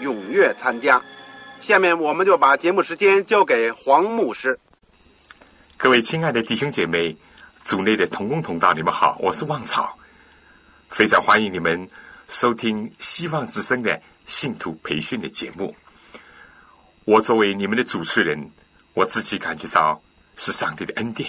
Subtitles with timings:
[0.00, 1.00] 踊跃参加。
[1.60, 4.58] 下面我们就把节目时间交给黄牧师。
[5.76, 7.16] 各位亲爱的弟兄姐妹、
[7.64, 9.98] 组内的同工同道，你们好，我是旺草，
[10.88, 11.88] 非常欢迎你们
[12.28, 15.74] 收听希望之声的信徒培训的节目。
[17.04, 18.50] 我作为你们的主持人，
[18.94, 20.02] 我自己感觉到
[20.36, 21.28] 是上帝的恩典。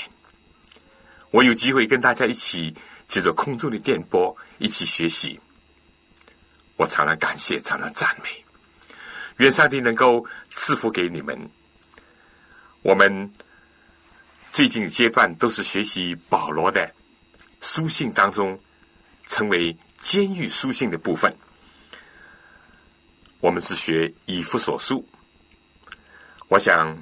[1.31, 2.75] 我有机会跟大家一起
[3.08, 5.39] 借着空中的电波一起学习，
[6.75, 8.41] 我常常感谢，常常赞美，
[9.42, 11.50] 愿上帝能够赐福给你们。
[12.84, 13.34] 我们
[14.52, 16.94] 最近阶段都是学习保罗的
[17.59, 18.59] 书信当中，
[19.25, 21.36] 成为监狱书信的部分。
[23.39, 25.03] 我们是学以弗所书。
[26.47, 26.95] 我想，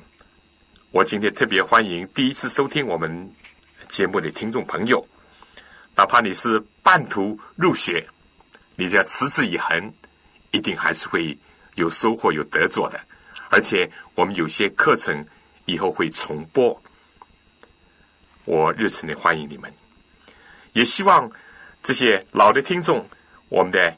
[0.92, 3.30] 我今天特别欢迎第一次收听我们。
[3.90, 5.06] 节目的听众朋友，
[5.96, 8.08] 哪怕你是半途入学，
[8.76, 9.92] 你只要持之以恒，
[10.52, 11.36] 一定还是会
[11.76, 13.00] 有收获、有得做的。
[13.50, 15.26] 而且，我们有些课程
[15.66, 16.82] 以后会重播，
[18.46, 19.72] 我热情的欢迎你们。
[20.74, 21.30] 也希望
[21.82, 23.08] 这些老的听众，
[23.50, 23.96] 我们的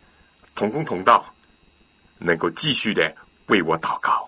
[0.56, 1.34] 同工同道，
[2.18, 3.16] 能够继续的
[3.48, 4.28] 为我祷告，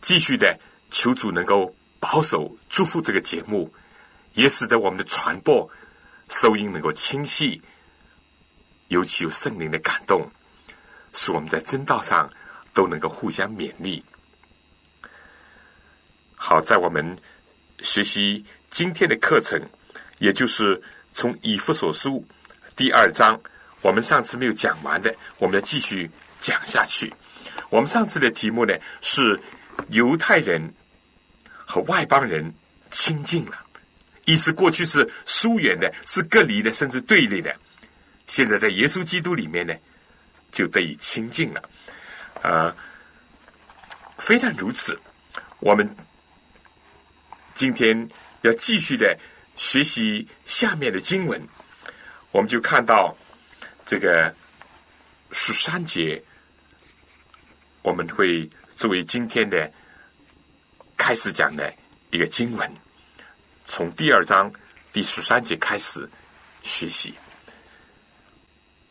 [0.00, 0.58] 继续的
[0.90, 3.72] 求主能够保守、祝福这个节目。
[4.32, 5.70] 也使得我们的传播
[6.28, 7.62] 收音能够清晰，
[8.88, 10.28] 尤其有圣灵的感动，
[11.12, 12.28] 使我们在真道上
[12.74, 14.04] 都能够互相勉励。
[16.34, 17.16] 好，在我们
[17.80, 19.58] 学习今天的课程，
[20.18, 22.22] 也就是从以弗所书
[22.76, 23.40] 第二章，
[23.80, 27.10] 我们上次没有讲完的，我们要继续讲下去。
[27.70, 29.40] 我们上次的题目呢是
[29.88, 30.74] 犹太人
[31.64, 32.52] 和外邦人
[32.90, 33.58] 亲近了。
[34.26, 37.54] 意思过去是疏远的，是隔离的，甚至对立的。
[38.26, 39.74] 现在在耶稣基督里面呢，
[40.50, 41.62] 就得以亲近了。
[42.44, 42.76] 啊，
[44.18, 45.00] 非但如此，
[45.60, 45.96] 我们
[47.54, 48.06] 今天
[48.42, 49.18] 要继续的
[49.56, 51.40] 学习下面的经文，
[52.32, 53.16] 我们就看到
[53.86, 54.34] 这个
[55.30, 56.22] 十三节，
[57.80, 58.46] 我们会
[58.76, 59.72] 作为今天的
[60.98, 61.72] 开始讲的
[62.10, 62.70] 一个经文。
[63.64, 64.52] 从第二章
[64.92, 66.06] 第十三节开始
[66.62, 67.14] 学习，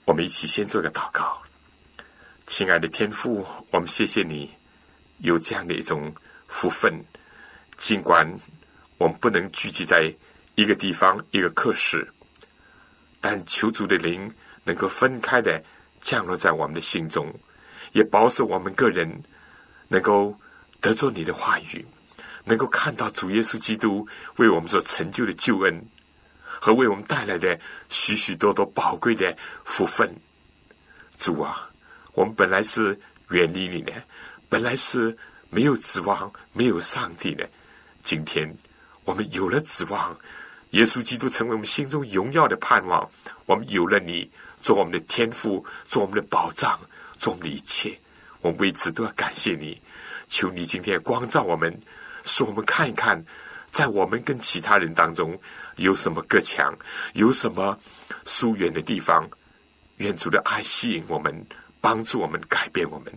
[0.06, 1.43] 我们一起先做个祷告。
[2.56, 4.48] 亲爱的天父，我们谢谢你
[5.18, 6.14] 有这样的一种
[6.46, 7.04] 福分。
[7.78, 8.32] 尽管
[9.00, 10.14] 我们不能聚集在
[10.54, 12.08] 一个地方、一个课室，
[13.20, 14.32] 但求主的灵
[14.66, 15.64] 能够分开的
[16.00, 17.34] 降落在我们的心中，
[17.92, 19.24] 也保守我们个人
[19.88, 20.40] 能够
[20.80, 21.84] 得着你的话语。
[22.44, 25.84] 能够看到主耶稣基督为我们所成就的救恩，
[26.46, 27.60] 和为我们带来的
[27.90, 30.16] 许许多多宝贵的福分。
[31.18, 31.68] 主啊，
[32.14, 33.92] 我们本来是远离你的，
[34.50, 35.16] 本来是
[35.50, 37.48] 没有指望、没有上帝的。
[38.04, 38.48] 今天
[39.04, 40.18] 我们有了指望，
[40.72, 43.10] 耶稣基督成为我们心中荣耀的盼望。
[43.46, 44.30] 我们有了你
[44.62, 46.80] 做我们的天赋，做我们的保障，
[47.18, 47.98] 做我们的一切。
[48.42, 49.82] 我们为此都要感谢你。
[50.28, 51.78] 求你今天光照我们。
[52.26, 53.22] 使我们看一看，
[53.66, 55.38] 在我们跟其他人当中
[55.76, 56.74] 有什么隔墙，
[57.14, 57.78] 有什么
[58.24, 59.30] 疏远的地方。
[59.98, 61.46] 愿主的爱吸引我们，
[61.84, 63.14] 帮助我们，改变我们，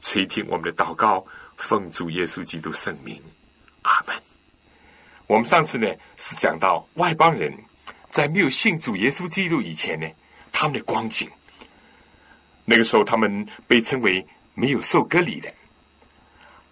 [0.00, 1.24] 垂听我们的祷告，
[1.56, 3.22] 奉主耶稣基督圣名，
[3.82, 4.16] 阿门。
[5.28, 5.86] 我们上次呢
[6.16, 7.56] 是讲到外邦人
[8.10, 10.08] 在没有信主耶稣基督以前呢，
[10.50, 11.30] 他们的光景。
[12.64, 15.48] 那个时候，他们被称为没有受割礼的。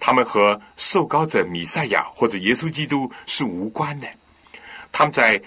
[0.00, 4.08] 他们和受膏者米赛亚或者耶稣基督是无关的，
[4.90, 5.40] 他们在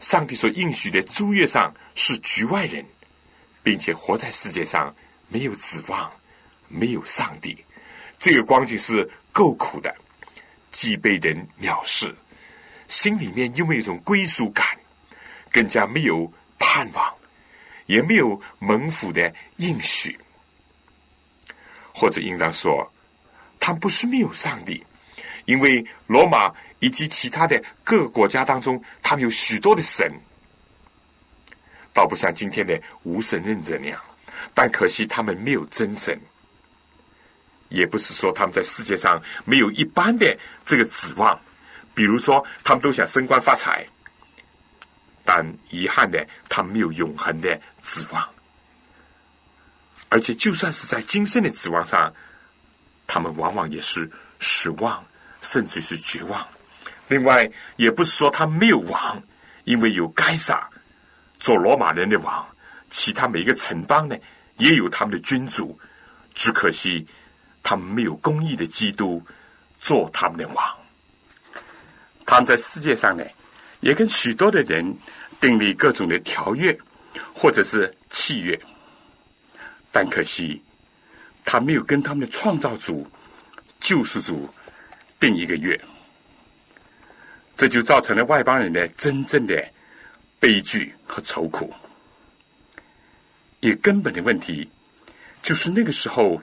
[0.00, 2.84] 上帝所应许的诸约上是局外人，
[3.62, 4.94] 并且活在世界上
[5.28, 6.10] 没有指望，
[6.68, 7.64] 没有上帝，
[8.18, 9.94] 这个光景是够苦的，
[10.70, 12.14] 既被人藐视，
[12.88, 14.66] 心里面又没有一种归属感，
[15.50, 17.14] 更加没有盼望，
[17.86, 20.18] 也没有蒙福的应许，
[21.94, 22.90] 或者应当说，
[23.58, 24.84] 他不是没有上帝，
[25.44, 30.12] 因为罗马以及其他的各个国家当中，他们有许多的神。
[31.92, 33.98] 倒不像今天的无神论者那样，
[34.56, 36.18] 但可惜他们没有真神，
[37.68, 41.38] 也不是说他们在世界上没有一般的这个指望，
[41.94, 43.84] 比如说他们都想升官发财，
[45.26, 48.26] 但遗憾的他们没有永恒的指望，
[50.08, 52.10] 而且就算是在今生的指望上，
[53.06, 55.04] 他们往往也是失望，
[55.42, 56.48] 甚至是绝望。
[57.08, 59.22] 另外，也不是说他没有王，
[59.64, 60.66] 因为有该撒。
[61.38, 62.48] 做罗马人的王，
[62.88, 64.16] 其他每一个城邦呢，
[64.58, 65.78] 也有他们的君主，
[66.34, 67.06] 只可惜
[67.62, 69.22] 他们没有公义的基督
[69.80, 70.76] 做他们的王。
[72.24, 73.24] 他们在世界上呢，
[73.80, 74.96] 也跟许多的人
[75.40, 76.76] 订立各种的条约
[77.34, 78.60] 或者是契约，
[79.92, 80.62] 但可惜
[81.44, 83.06] 他没有跟他们的创造主、
[83.80, 84.48] 救赎主
[85.20, 85.80] 定一个约，
[87.56, 89.66] 这就造成了外邦人的真正的。
[90.38, 91.72] 悲剧和愁苦，
[93.66, 94.70] 也根本的问题
[95.42, 96.40] 就是那个时候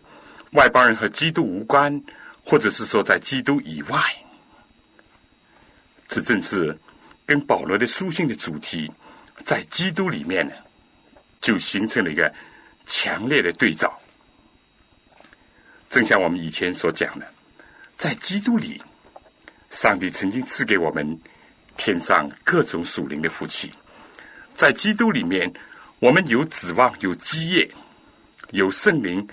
[0.52, 2.04] 外邦人和基督无关，
[2.44, 3.98] 或者是说在基督以外，
[6.10, 6.78] 这正是
[7.25, 8.92] 跟保罗的书信的主题
[9.38, 10.54] 在基督里面呢，
[11.40, 12.31] 就形成了一个
[12.86, 13.98] 强烈的对照。
[15.90, 17.26] 正像我们以前所讲的，
[17.96, 18.81] 在基督里，
[19.69, 21.18] 上帝曾经赐给我们
[21.78, 23.72] 天上各种属灵的福气。
[24.54, 25.52] 在基督里面，
[26.04, 27.72] 我们有指望，有基业，
[28.52, 29.26] 有圣灵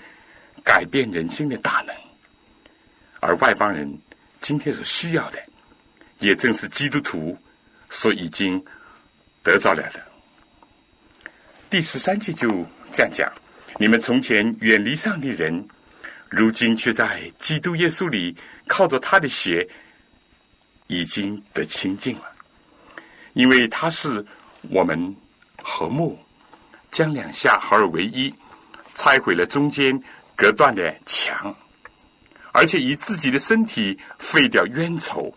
[0.63, 1.93] 改变人心的大能。
[3.19, 3.93] 而外邦人
[4.39, 5.43] 今天所需要的，
[6.19, 7.37] 也正是基督徒
[7.89, 8.57] 所已经
[9.43, 10.01] 得着了的。
[11.69, 13.29] 第十三节就这样讲：
[13.77, 15.67] 你们从前远离上帝人，
[16.29, 18.33] 如今却在基督耶稣里
[18.65, 19.67] 靠着他的血，
[20.87, 22.31] 已经得清净了，
[23.33, 24.25] 因为他是。
[24.69, 25.15] 我们
[25.57, 26.19] 和睦，
[26.91, 28.31] 将两下合而为一，
[28.93, 29.97] 拆毁了中间
[30.35, 31.55] 隔断的墙，
[32.51, 35.33] 而且以自己的身体废掉冤仇，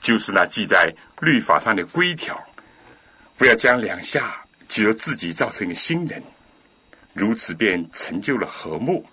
[0.00, 2.36] 就是那记在律法上的规条。
[3.36, 6.22] 不要将两下只有自己造成一个新人，
[7.12, 9.04] 如此便成就了和睦。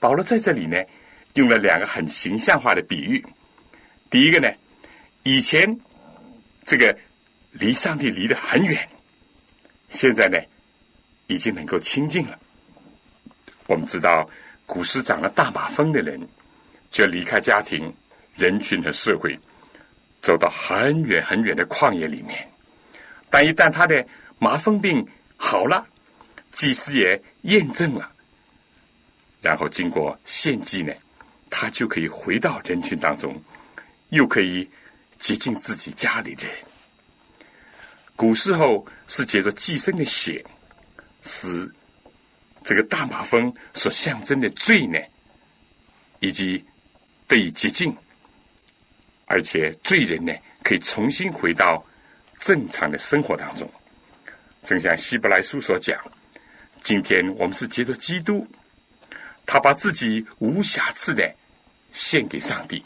[0.00, 0.82] 保罗在这里呢，
[1.34, 3.24] 用了两个很形象化的比喻。
[4.08, 4.50] 第一个呢，
[5.22, 5.78] 以前
[6.64, 6.98] 这个。
[7.52, 8.88] 离上帝离得很远，
[9.88, 10.38] 现在呢，
[11.26, 12.38] 已经能够亲近了。
[13.66, 14.28] 我们知道，
[14.66, 16.20] 古时长了大马蜂的人，
[16.90, 17.92] 就离开家庭、
[18.34, 19.38] 人群和社会，
[20.20, 22.48] 走到很远很远的旷野里面。
[23.30, 24.06] 但一旦他的
[24.38, 25.06] 麻风病
[25.36, 25.86] 好了，
[26.50, 28.10] 祭司也验证了，
[29.42, 30.92] 然后经过献祭呢，
[31.50, 33.38] 他就可以回到人群当中，
[34.10, 34.68] 又可以
[35.18, 36.56] 接近自己家里的人。
[38.18, 40.44] 古时候是借着寄生的血，
[41.22, 41.72] 使
[42.64, 44.98] 这个大马蜂所象征的罪呢，
[46.18, 46.64] 以及
[47.28, 47.96] 得以洁净，
[49.26, 50.32] 而且罪人呢
[50.64, 51.80] 可以重新回到
[52.40, 53.70] 正常的生活当中。
[54.64, 55.96] 正像希伯来书所讲，
[56.82, 58.44] 今天我们是借着基督，
[59.46, 61.32] 他把自己无瑕疵的
[61.92, 62.82] 献给上帝，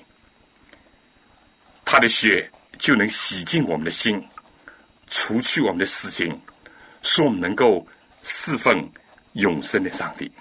[1.86, 4.22] 他的血就能洗净我们的心。
[5.14, 6.40] 除去我们的死刑，
[7.02, 7.86] 使我们能够
[8.22, 8.90] 侍奉
[9.34, 10.32] 永生的上帝。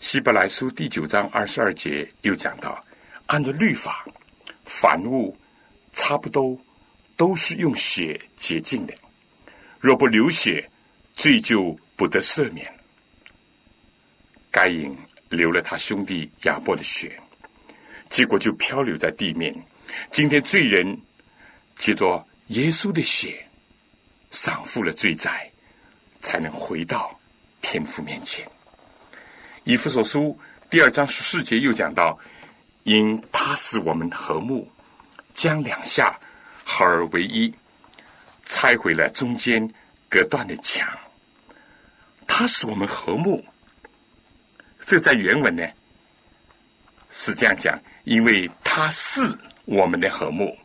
[0.00, 2.84] 希伯来书第九章二十二节又讲到，
[3.26, 4.04] 按照律法，
[4.64, 5.34] 凡物
[5.92, 6.58] 差不多
[7.16, 8.92] 都是用血洁净的，
[9.78, 10.68] 若不流血，
[11.14, 12.68] 罪就不得赦免。
[14.50, 14.92] 该隐
[15.28, 17.16] 流了他兄弟亚伯的血，
[18.08, 19.54] 结果就漂流在地面。
[20.10, 21.00] 今天罪人
[21.76, 22.26] 接着。
[22.48, 23.44] 耶稣的血
[24.30, 25.50] 偿付了罪债，
[26.20, 27.18] 才能回到
[27.60, 28.48] 天父面前。
[29.64, 30.38] 以弗所书
[30.70, 32.16] 第二章十四节又讲到：
[32.84, 34.70] 因他使我们和睦，
[35.34, 36.16] 将两下
[36.64, 37.52] 合而为一，
[38.44, 39.68] 拆毁了中间
[40.08, 40.88] 隔断的墙。
[42.28, 43.44] 他使我们和睦，
[44.82, 45.66] 这在原文呢
[47.10, 49.20] 是这样讲：因为他是
[49.64, 50.56] 我们的和睦。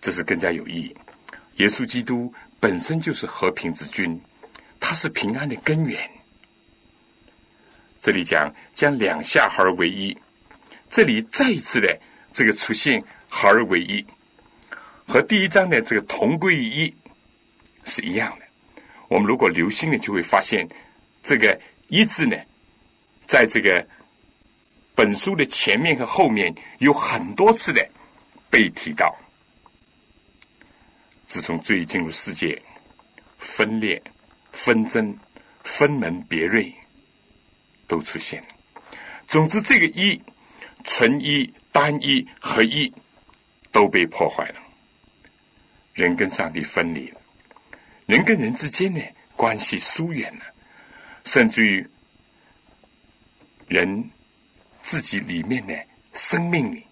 [0.00, 0.96] 这是更加有意义。
[1.56, 4.20] 耶稣基督本身就是和平之君，
[4.78, 6.10] 他是平安的根源。
[8.00, 10.16] 这里讲将两下合而为一，
[10.88, 12.00] 这里再一次的
[12.32, 14.04] 这个出现合而为一，
[15.06, 16.94] 和第一章的这个同归于一
[17.84, 18.46] 是一样的。
[19.08, 20.66] 我们如果留心呢，就会发现
[21.22, 22.36] 这个“一”字呢，
[23.26, 23.86] 在这个
[24.94, 27.86] 本书的前面和后面有很多次的
[28.48, 29.14] 被提到。
[31.30, 32.60] 自从罪进入世界，
[33.38, 34.02] 分裂、
[34.50, 35.16] 纷争、
[35.62, 36.74] 分门别类
[37.86, 38.44] 都出现。
[39.28, 40.20] 总之，这个一、
[40.82, 42.92] 纯一、单一、合一
[43.70, 44.56] 都被破坏了。
[45.92, 47.20] 人跟上帝分离了，
[48.06, 49.00] 人跟人之间呢
[49.36, 50.44] 关系疏远了，
[51.24, 51.88] 甚至于
[53.68, 54.10] 人
[54.82, 56.84] 自己里面的生命里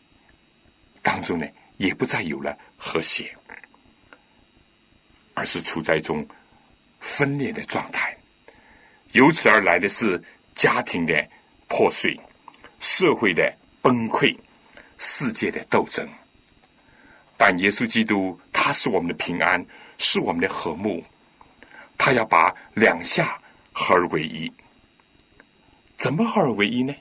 [1.02, 3.36] 当中呢，也不再有了和谐。
[5.38, 6.26] 而是处在一种
[6.98, 8.16] 分裂的状态，
[9.12, 10.20] 由此而来的是
[10.52, 11.14] 家庭的
[11.68, 12.18] 破碎、
[12.80, 14.36] 社会的崩溃、
[14.98, 16.04] 世界的斗争。
[17.36, 19.64] 但耶稣基督他是我们的平安，
[19.98, 21.04] 是我们的和睦，
[21.96, 23.40] 他要把两下
[23.72, 24.52] 合而为一。
[25.96, 26.92] 怎么合而为一呢？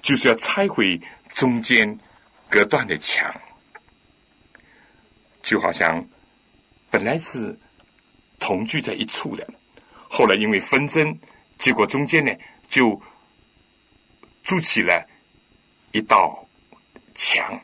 [0.00, 0.98] 就是要拆毁
[1.34, 1.98] 中间
[2.48, 3.30] 隔断的墙，
[5.42, 6.02] 就好像。
[6.94, 7.58] 本来是
[8.38, 9.44] 同居在一处的，
[10.08, 11.18] 后来因为纷争，
[11.58, 12.32] 结果中间呢
[12.68, 13.02] 就
[14.44, 15.04] 筑起了
[15.90, 16.48] 一道
[17.12, 17.60] 墙。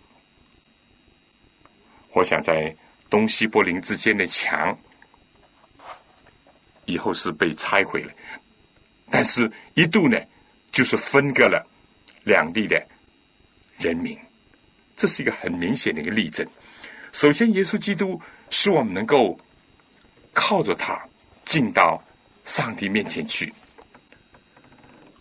[2.12, 2.74] 我想在
[3.08, 4.76] 东西柏林之间的墙
[6.86, 8.12] 以后是被拆毁了，
[9.12, 10.18] 但是一度呢
[10.72, 11.64] 就是分割了
[12.24, 12.84] 两地的
[13.78, 14.18] 人民，
[14.96, 16.44] 这是一个很明显的一个例证。
[17.12, 18.20] 首先，耶稣基督。
[18.50, 19.38] 使我们能够
[20.34, 21.00] 靠着他
[21.46, 22.02] 进到
[22.44, 23.52] 上帝面前去，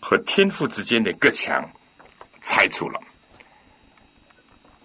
[0.00, 1.68] 和天父之间的隔墙
[2.42, 3.00] 拆除了。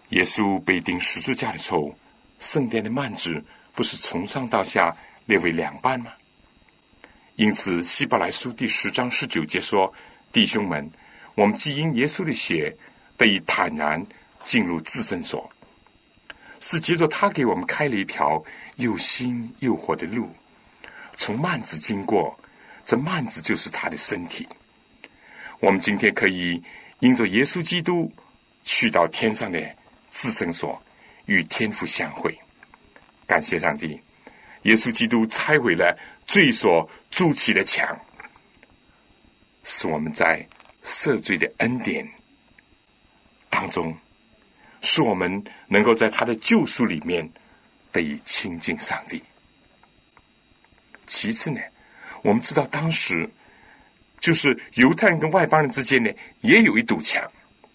[0.09, 1.93] 耶稣被钉十字架的时候，
[2.39, 6.13] 圣殿的幔子不是从上到下列为两半吗？
[7.35, 9.91] 因此，希伯来书第十章十九节说
[10.31, 10.89] ：“弟兄们，
[11.33, 12.73] 我们既因耶稣的血
[13.17, 14.05] 得以坦然
[14.45, 15.51] 进入至圣所。”
[16.67, 18.43] 是接着他给我们开了一条
[18.77, 20.27] 又新又活的路，
[21.15, 22.35] 从幔子经过，
[22.83, 24.47] 这幔子就是他的身体。
[25.59, 26.59] 我们今天可以
[27.01, 28.11] 因着耶稣基督
[28.63, 29.59] 去到天上的
[30.09, 30.81] 至圣所，
[31.27, 32.35] 与天父相会。
[33.27, 34.01] 感谢上帝，
[34.63, 35.95] 耶稣基督拆毁了
[36.25, 37.87] 罪所筑起的墙，
[39.63, 40.43] 使我们在
[40.83, 42.09] 赦罪的恩典
[43.51, 43.95] 当中。
[44.85, 47.27] 使我们能够在他的救赎里面
[47.91, 49.21] 得以亲近上帝。
[51.07, 51.59] 其次呢，
[52.21, 53.27] 我们知道当时
[54.19, 56.09] 就是犹太人跟外邦人之间呢
[56.41, 57.23] 也有一堵墙，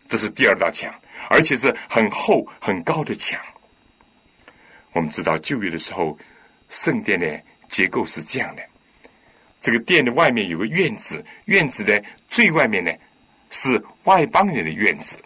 [0.08, 0.94] 这是第二道墙，
[1.28, 3.40] 而且是很厚很高的墙。
[4.92, 6.16] 我们知道旧约的时候，
[6.68, 8.62] 圣殿的结构是这样的：
[9.60, 12.92] 这个殿的外面有个院子，院子的最外面呢
[13.50, 15.18] 是外邦人的院子。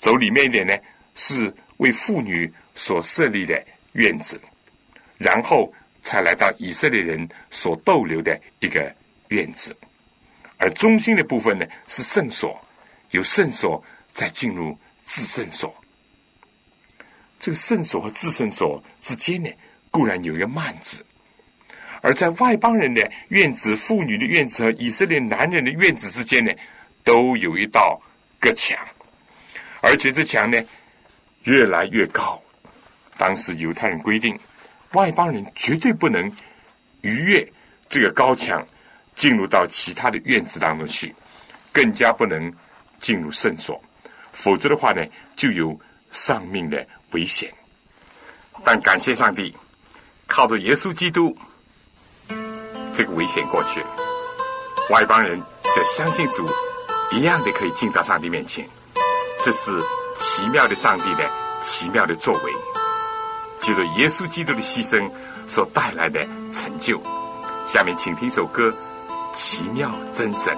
[0.00, 0.74] 走里面一点呢，
[1.14, 4.40] 是为妇女所设立的院子，
[5.18, 8.92] 然后才来到以色列人所逗留的一个
[9.28, 9.76] 院子，
[10.56, 12.58] 而中心的部分呢是圣所，
[13.10, 14.76] 由圣所再进入
[15.06, 15.74] 至圣所。
[17.38, 19.50] 这个圣所和至圣所之间呢，
[19.90, 21.04] 固然有一个幔子，
[22.00, 26.52] 而在外邦人的院子、妇女的院子和以色列男人的院子之间呢，
[27.04, 28.00] 都有一道
[28.38, 28.78] 隔墙。
[29.80, 30.58] 而且这墙呢，
[31.44, 32.40] 越来越高。
[33.16, 34.38] 当时犹太人规定，
[34.92, 36.30] 外邦人绝对不能
[37.02, 37.52] 逾越
[37.88, 38.66] 这个高墙，
[39.14, 41.14] 进入到其他的院子当中去，
[41.72, 42.52] 更加不能
[42.98, 43.82] 进入圣所，
[44.32, 45.04] 否则的话呢，
[45.36, 45.78] 就有
[46.10, 47.52] 丧命的危险。
[48.64, 49.54] 但感谢上帝，
[50.26, 51.36] 靠着耶稣基督，
[52.92, 53.86] 这个危险过去了，
[54.90, 55.40] 外邦人
[55.74, 56.48] 在相信主
[57.12, 58.68] 一样的可以进到上帝面前。
[59.42, 59.82] 这是
[60.16, 61.28] 奇妙的上帝的
[61.62, 62.52] 奇妙的作为，
[63.60, 65.10] 就是耶稣基督的牺牲
[65.46, 66.20] 所带来的
[66.52, 67.00] 成就。
[67.66, 68.72] 下面请听首歌
[69.34, 70.54] 《奇妙真神》。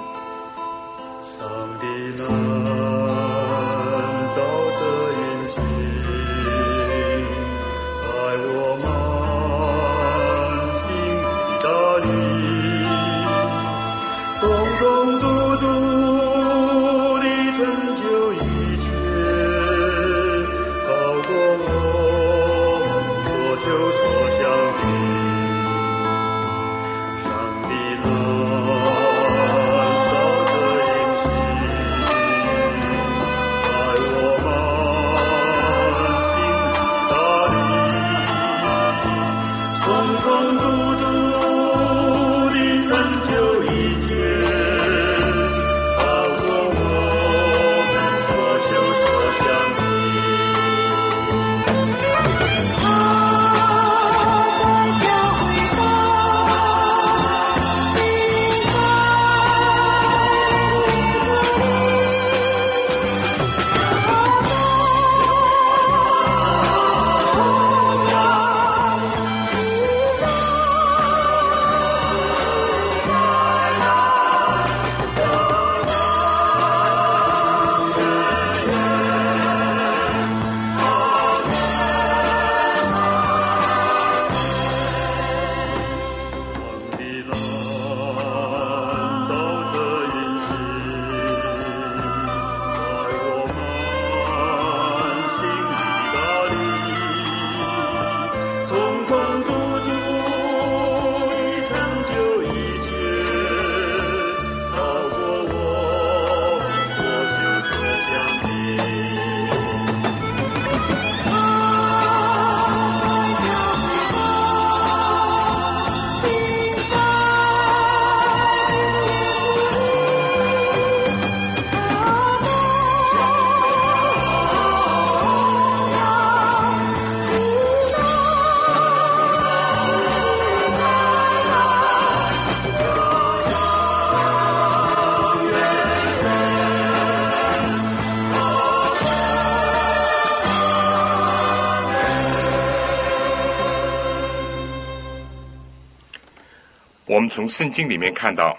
[147.33, 148.55] 从圣经里面看到，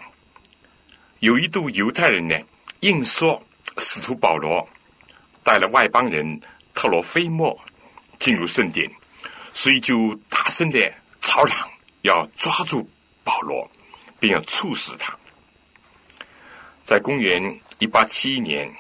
[1.20, 2.36] 有一度犹太人呢，
[2.80, 3.40] 硬说
[3.78, 4.68] 使徒保罗
[5.44, 6.42] 带了外邦人
[6.74, 7.56] 特罗菲莫
[8.18, 8.92] 进入圣殿，
[9.54, 11.56] 所以就大声的吵嚷，
[12.02, 12.90] 要抓住
[13.24, 13.70] 保罗，
[14.20, 15.16] 并要处死他。
[16.84, 18.74] 在公元一八七一年，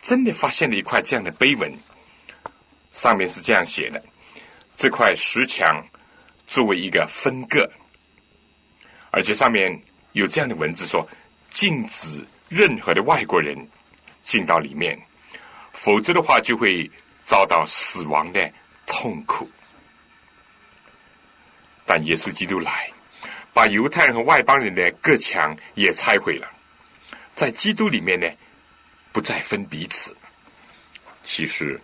[0.00, 1.70] 真的发现了一块这样的碑文，
[2.92, 4.02] 上面是这样写的：
[4.74, 5.86] 这块石墙
[6.46, 7.70] 作为一个分割。
[9.12, 9.78] 而且上面
[10.12, 11.06] 有这样的文字说
[11.50, 13.54] ：“禁止任何的外国人
[14.22, 14.98] 进到里面，
[15.74, 18.50] 否则的话就会遭到死亡的
[18.86, 19.46] 痛苦。”
[21.84, 22.90] 但耶稣基督来，
[23.52, 26.50] 把犹太人和外邦人的各墙也拆毁了，
[27.34, 28.26] 在基督里面呢，
[29.12, 30.16] 不再分彼此。
[31.22, 31.78] 其实，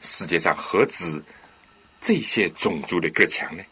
[0.00, 1.20] 世界上何止
[2.00, 3.64] 这些种族的各墙呢？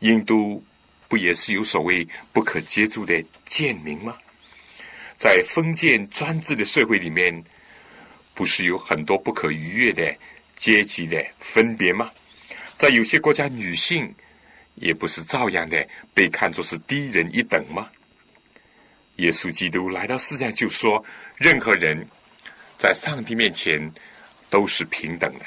[0.00, 0.62] 印度。
[1.08, 4.16] 不也是有所谓不可接触的贱民吗？
[5.16, 7.44] 在封建专制的社会里面，
[8.34, 10.14] 不是有很多不可逾越的
[10.54, 12.10] 阶级的分别吗？
[12.76, 14.14] 在有些国家，女性
[14.74, 17.88] 也不是照样的被看作是低人一等吗？
[19.16, 21.02] 耶稣基督来到世上就说：
[21.38, 22.06] 任何人
[22.76, 23.90] 在上帝面前
[24.50, 25.46] 都是平等的，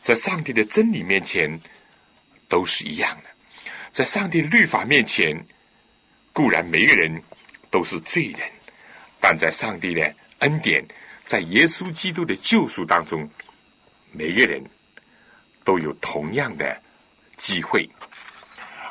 [0.00, 1.60] 在上帝的真理面前
[2.48, 3.33] 都是一样的。
[3.94, 5.32] 在上帝律法面前，
[6.32, 7.22] 固然每个人
[7.70, 8.40] 都是罪人，
[9.20, 10.84] 但在上帝的恩典，
[11.24, 13.30] 在耶稣基督的救赎当中，
[14.10, 14.60] 每个人
[15.62, 16.76] 都有同样的
[17.36, 17.88] 机会。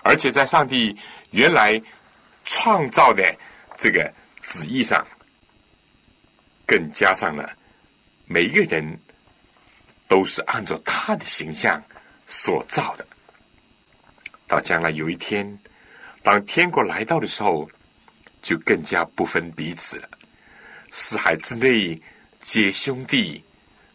[0.04, 0.98] 而且在上帝
[1.32, 1.82] 原来
[2.46, 3.36] 创造的
[3.76, 4.10] 这个
[4.42, 5.06] 旨意上，
[6.66, 7.52] 更加上了
[8.26, 8.98] 每一个人
[10.08, 11.84] 都是按照他的形象
[12.26, 13.06] 所造的。
[14.48, 15.58] 到将来有一天，
[16.22, 17.70] 当天国来到的时候，
[18.42, 20.10] 就更加不分彼此了。
[20.92, 22.00] 四海之内
[22.40, 23.44] 皆兄弟，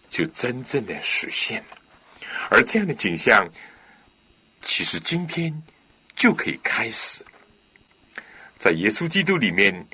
[0.08, 1.78] 就真正的实现了。
[2.50, 3.46] 而这样的景象，
[4.62, 5.62] 其实今天
[6.16, 7.22] 就可以开始，
[8.58, 9.87] 在耶稣基督里面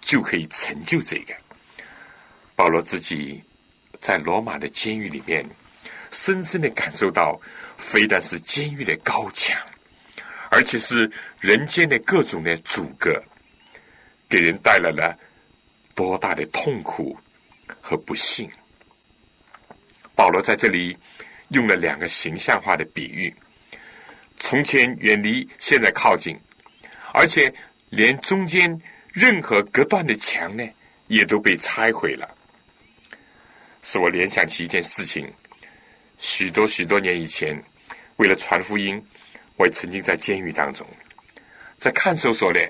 [0.00, 1.34] 就可以成就这个。
[2.56, 3.42] 保罗自己
[4.00, 5.48] 在罗马的监狱里面，
[6.10, 7.40] 深深的感受到。
[7.84, 9.60] 非但是监狱的高墙，
[10.50, 13.20] 而且是人间的各种的阻隔，
[14.28, 15.18] 给人带来了
[15.92, 17.18] 多大的痛苦
[17.80, 18.48] 和不幸。
[20.14, 20.96] 保罗在这里
[21.48, 23.34] 用了两个形象化的比喻：
[24.38, 26.38] 从前远离，现在靠近，
[27.12, 27.52] 而且
[27.90, 28.80] 连中间
[29.12, 30.64] 任何隔断的墙呢，
[31.08, 32.26] 也都被拆毁了。
[33.82, 35.30] 使我联想起一件事情，
[36.18, 37.60] 许多许多年以前。
[38.16, 39.04] 为了传福音，
[39.56, 40.86] 我也曾经在监狱当中，
[41.78, 42.60] 在看守所里，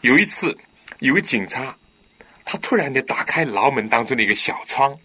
[0.00, 0.56] 有一次，
[1.00, 1.76] 有个警察，
[2.44, 4.96] 他突然的打开牢门当中的一个小窗，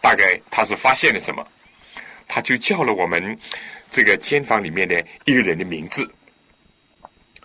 [0.00, 1.46] 大概他是发现了什么，
[2.26, 3.38] 他就叫了我们
[3.90, 6.10] 这个监房里面的一个人的名字。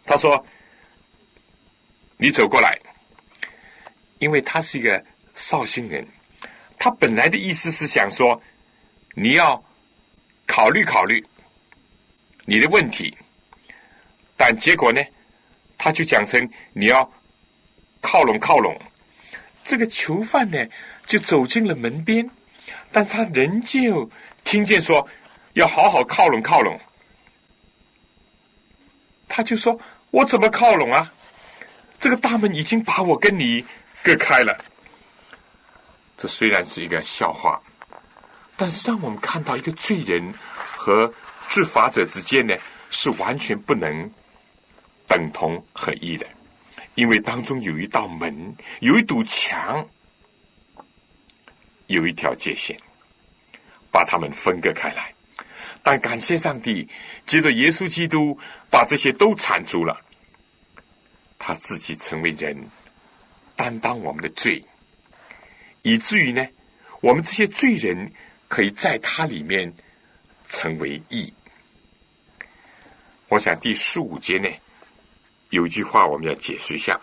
[0.03, 0.43] 他说
[2.17, 2.77] ：“你走过来。”
[4.19, 6.07] 因为他是一个绍兴人，
[6.77, 8.39] 他本来的意思是想说，
[9.15, 9.63] 你要
[10.45, 11.23] 考虑考虑。
[12.45, 13.15] 你的问题，
[14.35, 15.01] 但结果呢？
[15.83, 17.11] 他就讲成你要
[18.01, 18.79] 靠拢靠拢。
[19.63, 20.63] 这个囚犯呢，
[21.07, 22.29] 就走进了门边，
[22.91, 24.07] 但他仍旧
[24.43, 25.07] 听见说
[25.53, 26.79] 要好好靠拢靠拢。
[29.27, 29.79] 他就说
[30.11, 31.11] ：“我怎么靠拢啊？
[31.99, 33.65] 这个大门已经把我跟你
[34.03, 34.55] 隔开了。”
[36.15, 37.59] 这虽然是一个笑话，
[38.55, 40.31] 但是让我们看到一个罪人
[40.75, 41.11] 和。
[41.51, 42.55] 执法者之间呢，
[42.89, 44.09] 是完全不能
[45.05, 46.25] 等同合一的，
[46.95, 49.85] 因为当中有一道门，有一堵墙，
[51.87, 52.79] 有一条界限，
[53.91, 55.13] 把他们分割开来。
[55.83, 56.87] 但感谢上帝，
[57.25, 59.99] 接着耶稣基督把这些都铲除了，
[61.37, 62.57] 他自己成为人，
[63.57, 64.63] 担当我们的罪，
[65.81, 66.47] 以至于呢，
[67.01, 68.09] 我们这些罪人
[68.47, 69.73] 可以在他里面
[70.47, 71.33] 成为义。
[73.31, 74.49] 我想第十五节呢，
[75.51, 76.99] 有句话我们要解释一下。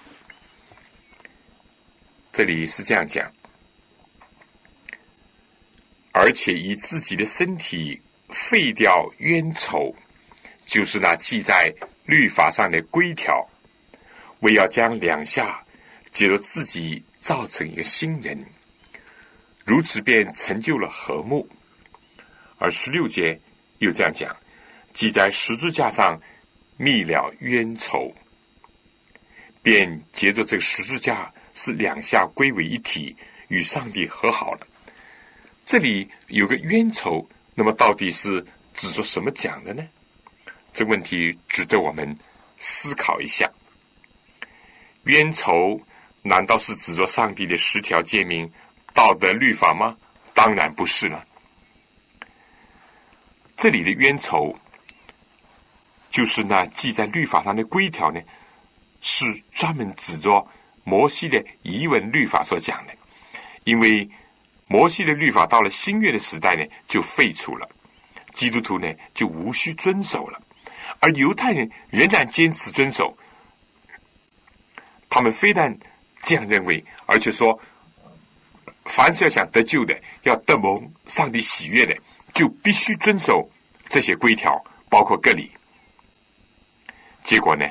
[2.30, 3.32] 这里是这样讲，
[6.12, 9.96] 而且以自己的身体废掉冤仇，
[10.60, 13.48] 就是那记在律法上的规条，
[14.40, 15.64] 为要将两下
[16.10, 18.38] 借着自己造成一个新人，
[19.64, 21.48] 如此便成就了和睦。
[22.58, 23.40] 而十六节
[23.78, 24.36] 又这样讲。
[24.98, 26.20] 系在十字架上
[26.76, 28.12] 灭了冤仇，
[29.62, 34.66] 便结着这个十字架，是两下归为一体，与上帝和好了。
[35.64, 39.88] 这里有个冤仇，那么到底是指着什么讲的呢？
[40.72, 42.18] 这问题值得我们
[42.58, 43.48] 思考一下。
[45.04, 45.80] 冤仇
[46.22, 48.50] 难道是指着上帝的十条诫命、
[48.92, 49.96] 道德律法吗？
[50.34, 51.24] 当然不是了。
[53.56, 54.58] 这里的冤仇，
[56.10, 58.20] 就是呢记在律法上的规条呢，
[59.00, 60.46] 是专门指着
[60.84, 62.92] 摩西的遗文律法所讲的。
[63.64, 64.08] 因为
[64.66, 67.68] 摩西的律法到了新约的时代呢，就废除了，
[68.32, 70.40] 基督徒呢就无需遵守了，
[71.00, 73.16] 而犹太人仍然坚持遵守。
[75.08, 75.76] 他们非但
[76.22, 77.58] 这样认为，而且说，
[78.84, 81.96] 凡是要想得救的，要得蒙上帝喜悦的。
[82.34, 83.50] 就必须遵守
[83.88, 85.50] 这些规条，包括割礼。
[87.28, 87.66] 结果呢，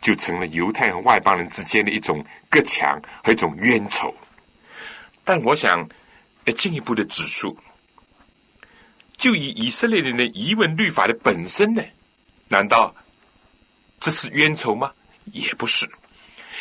[0.00, 4.10] 就成了犹太人外邦人之间的一种隔墙和一种冤仇。
[5.22, 5.86] 但我想
[6.56, 7.54] 进一步的指出，
[9.18, 11.82] 就以以色列人的疑问律法的本身呢，
[12.48, 12.90] 难道
[14.00, 14.90] 这是冤仇吗？
[15.26, 15.86] 也不是，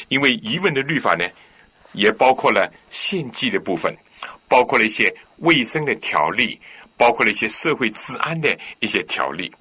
[0.10, 1.26] 因为疑问的律法呢，
[1.94, 3.96] 也包括了献祭的部分，
[4.50, 6.60] 包括了一些卫生的条例。
[6.98, 9.52] 包括了一些社会治安的一些条例，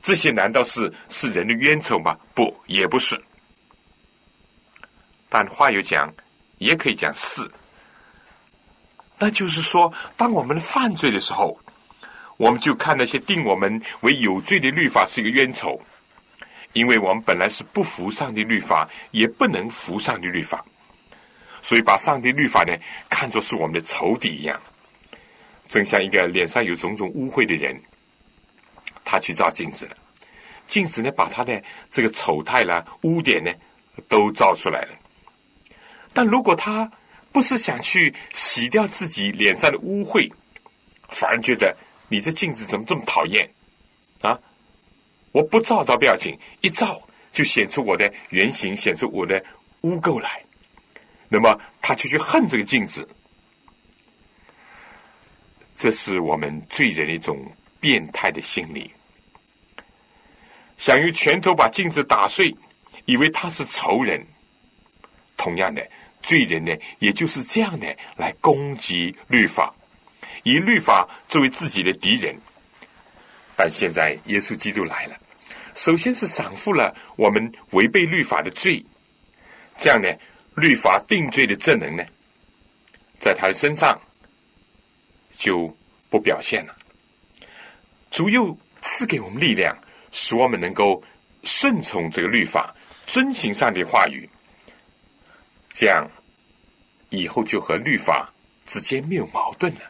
[0.00, 2.16] 这些难道是是人的冤仇吗？
[2.34, 3.20] 不，也不是。
[5.28, 6.12] 但话又讲，
[6.58, 7.48] 也可以讲是。
[9.18, 11.58] 那就是说，当我们犯罪的时候，
[12.36, 15.80] 我们就看那些定我们为有罪的律法是一个冤仇，
[16.72, 20.64] 因为我们本来是不服上帝律法，也不能服上帝律法，
[21.60, 22.72] 所以把上帝律法呢
[23.10, 24.58] 看作是我们的仇敌一样。
[25.66, 27.76] 正像一个脸上有种种污秽的人，
[29.10, 29.96] 他去照镜子了，
[30.66, 33.50] 镜子呢把他的这个丑态啦、污点呢
[34.06, 34.88] 都照出来了。
[36.12, 36.92] 但如果他
[37.32, 40.30] 不是想去洗掉自己脸上的污秽，
[41.08, 41.74] 反而觉得
[42.08, 43.48] 你这镜子怎么这么讨厌
[44.20, 44.38] 啊？
[45.32, 47.00] 我不照倒不要紧，一照
[47.32, 49.42] 就显出我的原形，显出我的
[49.82, 50.42] 污垢来，
[51.30, 53.08] 那么他就去恨这个镜子。
[55.74, 57.38] 这是我们罪人的一种
[57.78, 58.90] 变态的心理，
[60.78, 62.56] 想用拳头把镜子打碎，
[63.04, 64.26] 以为他是仇人。
[65.36, 65.86] 同样的，
[66.22, 69.74] 罪人呢，也就是这样的来攻击律法，
[70.44, 72.34] 以律法作为自己的敌人。
[73.54, 75.16] 但现在耶稣基督来了，
[75.74, 78.82] 首先是赏付了我们违背律法的罪，
[79.76, 80.08] 这样呢，
[80.54, 82.02] 律法定罪的证能呢，
[83.18, 84.00] 在他的身上。
[85.38, 85.72] 就
[86.10, 86.74] 不表现了。
[88.10, 89.72] 主又赐给我们力量，
[90.10, 91.02] 使我们能够
[91.44, 92.74] 顺从这个律法，
[93.06, 94.28] 遵行上帝话语。
[95.70, 96.08] 这样
[97.10, 98.32] 以后就和律法
[98.64, 99.80] 之间没有矛盾了。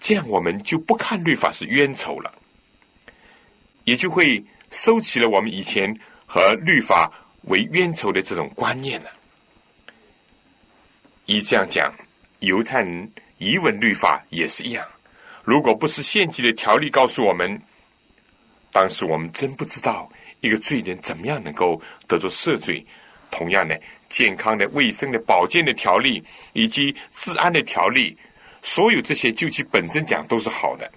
[0.00, 2.32] 这样我们就不看律法是冤仇了，
[3.84, 7.10] 也就会收起了我们以前和律法
[7.42, 9.10] 为冤仇的这种观念了。
[11.26, 11.92] 以这样讲。
[12.40, 14.86] 犹太人疑问律法也是一样，
[15.44, 17.58] 如果不是献祭的条例告诉我们，
[18.74, 20.10] 当时我们真不知道
[20.40, 22.84] 一个罪人怎么样能够得着赦罪。
[23.30, 28.16] 同样的，健康的、卫生的、保健的条例以及治安的条例，
[28.62, 30.88] 所有这些就其本身讲都是好的，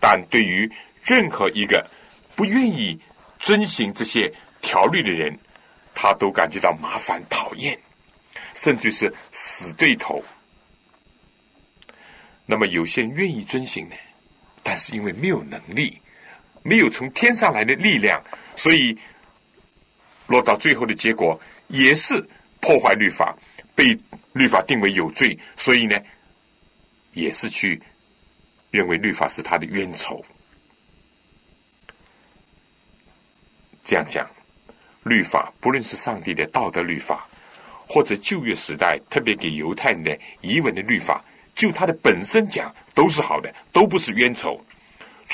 [0.00, 0.70] 但对于
[1.02, 1.84] 任何一个
[2.36, 2.96] 不愿意
[3.40, 4.32] 遵行这些
[4.62, 5.36] 条例的人，
[5.92, 7.76] 他都感觉到麻烦、讨厌，
[8.54, 10.22] 甚至是死对头。
[12.46, 13.96] 那么有些人愿意遵行呢，
[14.62, 15.98] 但是因为没有能力，
[16.64, 18.20] 没有从天上来的力量，
[18.56, 18.98] 所以
[20.26, 22.26] 落到最后的结果也是
[22.60, 23.36] 破坏律法，
[23.74, 23.96] 被
[24.32, 26.00] 律法定为有罪，所以呢，
[27.12, 27.80] 也是去
[28.70, 30.24] 认为律法是他的冤仇。
[33.84, 34.26] 这样讲，
[35.02, 37.28] 律法不论是上帝的道德律法，
[37.86, 41.22] 或者旧约时代特别给犹太人的遗文的律法。
[41.54, 44.58] 就它的本身讲都是好的，都不是冤仇，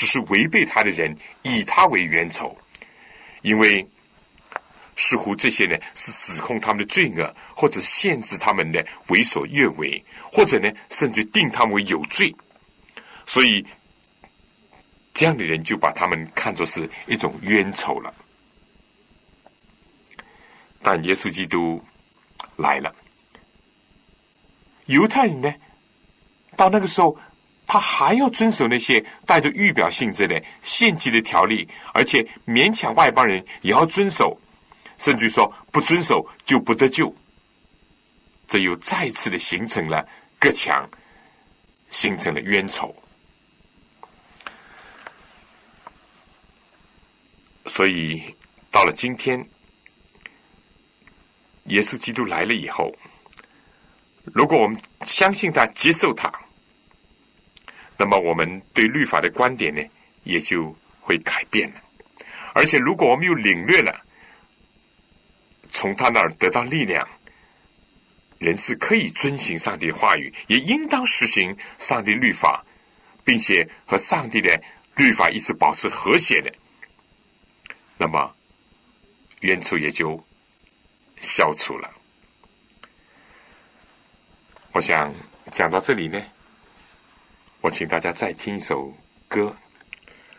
[0.01, 2.57] 只是违背他的人以他为冤仇，
[3.43, 3.87] 因为
[4.97, 12.35] 似乎这些呢是指控他们的罪恶，或者限制他们的为所欲为，或者呢甚至定他们为有罪，
[13.27, 13.63] 所以
[15.13, 18.15] 这样的人就把他们看作是一种冤仇了。
[20.81, 21.79] 但耶稣基督
[22.57, 22.91] 来了，
[24.87, 25.55] 犹太人呢？
[26.57, 27.19] 到那个时候，
[27.73, 34.37] 他还要遵守那些带着预表性质的献祭的条例，而且勉强外邦人也要遵守，
[34.99, 37.15] 甚至说不遵守就不得救。
[38.49, 40.05] 这又再次的形成了
[40.37, 40.85] 隔墙，
[41.91, 42.93] 形成了冤仇。
[47.67, 48.35] 所以
[48.73, 49.39] 到了今天，
[51.67, 52.93] 耶稣基督来了以后，
[54.25, 56.29] 如果我们相信他、接受他，
[58.01, 59.83] 那么我们对律法的观点呢，
[60.25, 61.83] 也就会改变了。
[62.55, 63.95] 而且，如果我们又领略了
[65.69, 67.07] 从他那儿得到力量，
[68.39, 72.65] 人是可以遵行上帝话语，也应当实行上帝律法，
[73.23, 74.59] 并且和上帝的
[74.97, 76.51] 律法一直保持和谐的。
[77.99, 78.35] 那么，
[79.43, 80.19] 冤仇也就
[81.21, 81.93] 消除了。
[84.73, 85.13] 我想
[85.53, 86.19] 讲到这里呢，
[87.63, 88.93] 我请大家再听一首
[89.29, 89.45] 歌，《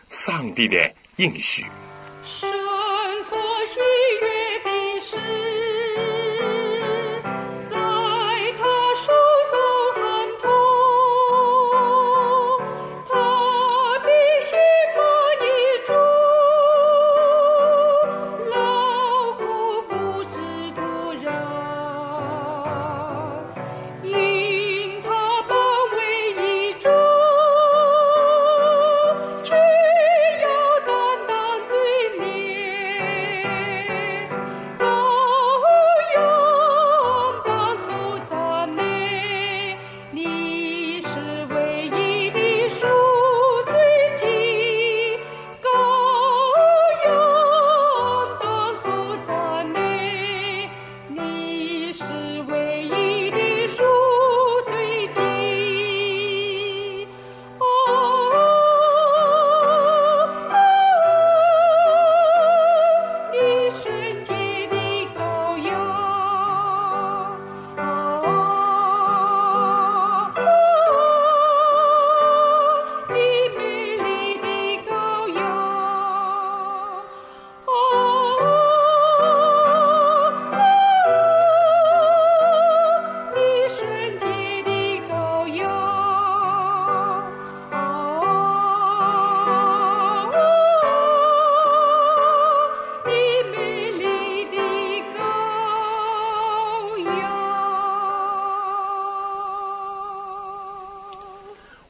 [0.08, 1.62] 上帝的应许》。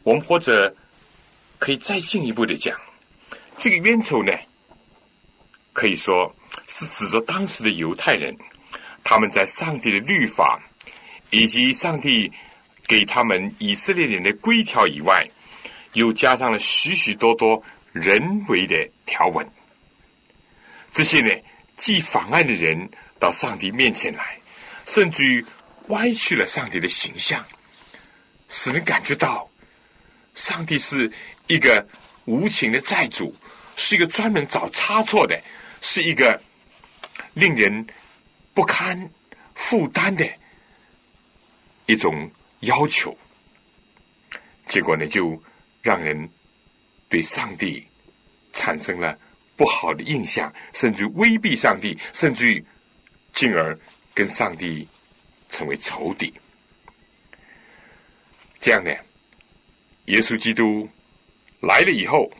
[0.05, 0.75] 我们或者
[1.59, 2.77] 可以再进一步的讲，
[3.57, 4.33] 这个冤仇呢，
[5.73, 6.35] 可以说
[6.67, 8.37] 是指着当时的犹太人，
[9.05, 10.61] 他们在上帝的律法
[11.31, 12.33] 以及上帝
[12.89, 15.25] 给他们以色列人的规条以外，
[15.93, 17.63] 又加上了许许多多
[17.93, 19.49] 人为的条文。
[20.91, 21.33] 这些呢，
[21.77, 24.37] 既妨碍了人到上帝面前来，
[24.85, 25.47] 甚至于
[25.89, 27.45] 歪曲了上帝的形象，
[28.49, 29.49] 使人感觉到。
[30.35, 31.11] 上帝是
[31.47, 31.87] 一个
[32.25, 33.35] 无情的债主，
[33.77, 35.41] 是一个专门找差错的，
[35.81, 36.41] 是一个
[37.35, 37.87] 令人
[38.55, 39.11] 不堪
[39.55, 40.29] 负担的
[41.87, 43.17] 一种要求。
[44.67, 45.41] 结果呢，就
[45.83, 46.29] 让人
[47.09, 47.87] 对上帝
[48.53, 49.19] 产生了
[49.57, 52.65] 不好的印象，甚至威逼上帝，甚至于
[53.33, 53.79] 进而
[54.15, 54.89] 跟上帝
[55.51, 56.33] 成为仇敌。
[58.59, 58.91] 这样呢？
[60.07, 60.89] 耶稣基督
[61.61, 62.31] 来了以后，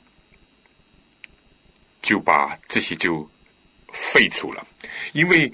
[2.03, 3.29] 就把这些就
[3.93, 4.67] 废除了，
[5.13, 5.51] 因为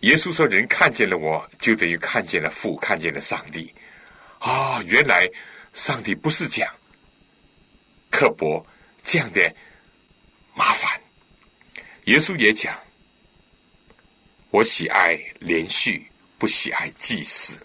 [0.00, 3.72] 耶稣说：“人看见了我，就等于看见了父，看见了上帝。”
[4.40, 5.26] 啊，原来
[5.72, 6.74] 上帝不是这样
[8.10, 8.66] 刻薄
[9.02, 9.54] 这样的
[10.54, 11.00] 麻烦。
[12.04, 12.78] 耶稣也讲
[14.50, 16.04] ：“我喜爱连续，
[16.36, 17.58] 不喜爱祭祀。”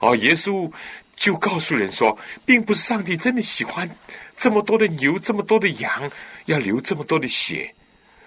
[0.00, 0.70] 哦，耶稣。
[1.16, 3.88] 就告诉人说，并不是上帝真的喜欢
[4.36, 6.10] 这么多的牛，这么多的羊，
[6.46, 7.72] 要流这么多的血，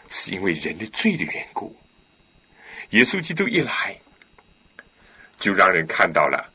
[0.10, 1.76] 是因为人的罪的缘故。
[2.92, 3.98] 耶稣基督一来，
[5.38, 6.52] 就让人看到了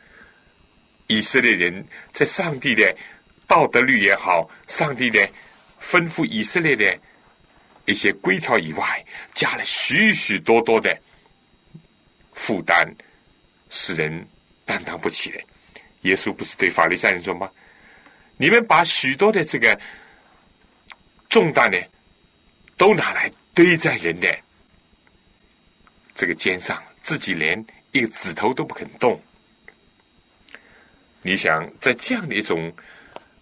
[1.07, 2.97] 以色列人在上帝的
[3.47, 5.29] 道德律也好，上帝的
[5.81, 6.99] 吩咐以色列的
[7.85, 10.99] 一些规条以外，加了许许多多的
[12.33, 12.91] 负担，
[13.69, 14.27] 使人
[14.65, 15.39] 担当不起的。
[16.03, 17.51] 耶稣不是对法利赛人说吗？
[18.37, 19.79] 你们把许多的这个
[21.29, 21.79] 重担呢，
[22.77, 24.37] 都拿来堆在人的
[26.15, 29.21] 这个肩上，自己连一个指头都不肯动。
[31.23, 32.73] 你想，在这样的一种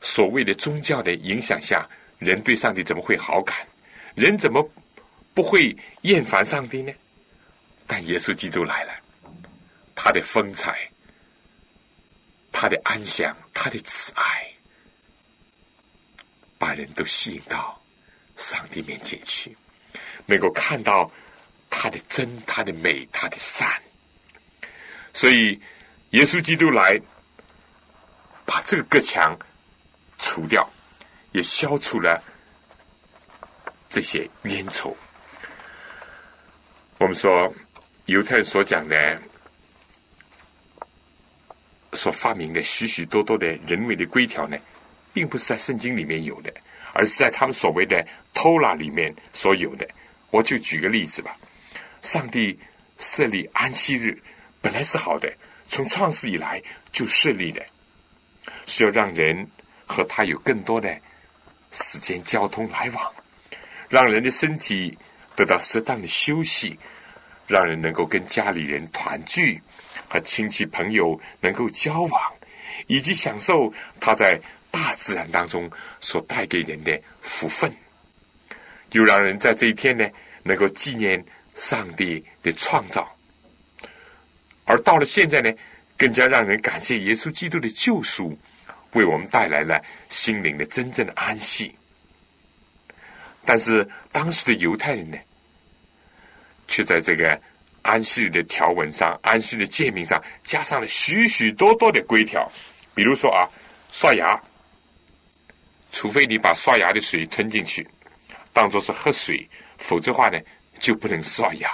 [0.03, 3.57] 所谓的宗教的影响下，人对上帝怎么会好感？
[4.14, 4.68] 人怎么
[5.33, 6.92] 不会厌烦上帝呢？
[7.87, 8.92] 但耶稣基督来了，
[9.94, 10.89] 他的风采、
[12.61, 14.46] 他的安详、他的慈爱，
[16.59, 17.81] 把人都吸引到
[18.37, 19.57] 上帝面前去，
[20.27, 21.11] 能够看到
[21.70, 23.81] 他的真、他的美、他的善。
[25.14, 25.59] 所以，
[26.11, 27.01] 耶稣基督来，
[28.44, 29.35] 把这个隔墙
[30.18, 30.68] 除掉，
[31.33, 32.23] 也消除了
[33.88, 34.94] 这些冤仇。
[36.99, 37.51] 我们说。
[38.07, 39.23] 犹太人所讲的、
[41.92, 44.57] 所发明的许许多多的人为的规条呢，
[45.12, 46.53] 并不是在圣经里面有的，
[46.92, 49.88] 而是在他们所谓的偷拉里面所有的。
[50.31, 51.37] 我就举个例子吧：
[52.03, 52.59] 上帝
[52.98, 54.16] 设立安息日
[54.61, 55.33] 本来是好的，
[55.66, 57.64] 从创世以来就设立的，
[58.66, 59.46] 是要让人
[59.87, 60.96] 和他有更多的
[61.70, 63.12] 时间交通来往，
[63.88, 64.96] 让人的身体
[65.35, 66.79] 得到适当的休息。
[67.48, 69.61] 让人能够跟家里人团聚，
[70.11, 72.33] 和亲戚朋友能够交往，
[72.88, 74.37] 以及享受他在
[74.73, 75.70] 大自然当中
[76.01, 77.73] 所带给人的福分，
[78.90, 80.05] 又让人在这一天呢，
[80.42, 83.09] 能够纪念上帝的创造。
[84.64, 85.53] 而到了现在呢，
[85.96, 88.37] 更加让人感谢耶稣基督的救赎，
[88.94, 91.73] 为我们带来了心灵的真正的安息。
[93.44, 95.16] 但是当时的犹太人呢？
[96.68, 97.40] 却在这个
[97.83, 102.47] 安息的条文上、安息的诫命上加上了许许多多的规条，
[102.95, 103.49] 比如说啊，
[103.90, 104.40] 刷牙，
[105.93, 107.87] 除非你把刷牙的水吞进去，
[108.53, 110.38] 当做是喝水，否则话呢
[110.79, 111.71] 就不能刷牙。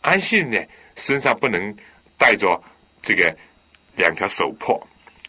[0.00, 0.64] 安息日呢，
[0.96, 1.74] 身上不能
[2.16, 2.62] 带着
[3.02, 3.36] 这个
[3.96, 4.72] 两条手帕，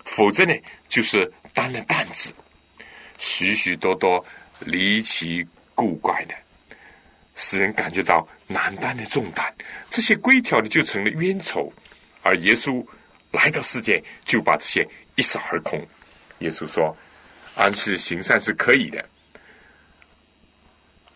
[0.06, 0.54] 否则呢
[0.88, 2.32] 就是担了担子，
[3.18, 4.24] 许许多多
[4.60, 6.36] 离奇古怪的。
[7.42, 9.56] 使人感觉到难担的重担，
[9.90, 11.72] 这些规条呢就成了冤仇，
[12.22, 12.86] 而耶稣
[13.32, 15.80] 来到世界，就把这些一扫而空。
[16.40, 16.94] 耶稣说
[17.56, 19.10] ：“安息日行善是可以的，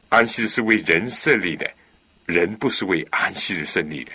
[0.07, 1.69] 安息日是为人设立的，
[2.25, 4.13] 人不是为安息日设立的，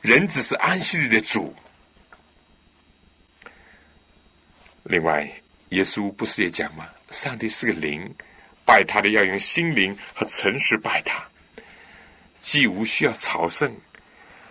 [0.00, 1.54] 人只是安息日的主。”
[4.84, 5.30] 另外，
[5.68, 6.88] 耶稣不是也讲吗？
[7.10, 8.10] 上帝是个灵，
[8.64, 11.22] 拜他的要用心灵和诚实拜他。
[12.42, 13.72] 既无需要朝圣，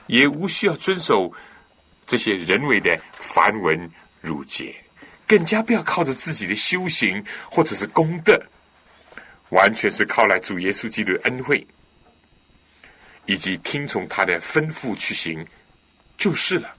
[0.07, 1.31] 也无需要遵守
[2.05, 3.91] 这些人为的繁文
[4.23, 4.73] 缛节，
[5.27, 8.41] 更加不要靠着自己的修行或者是功德，
[9.49, 11.67] 完全是靠来主耶稣基督的恩惠，
[13.25, 15.45] 以及听从他的吩咐去行，
[16.17, 16.73] 就是了。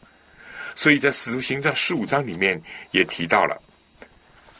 [0.74, 2.60] 所以在使徒行传十五章里面
[2.90, 3.60] 也提到了，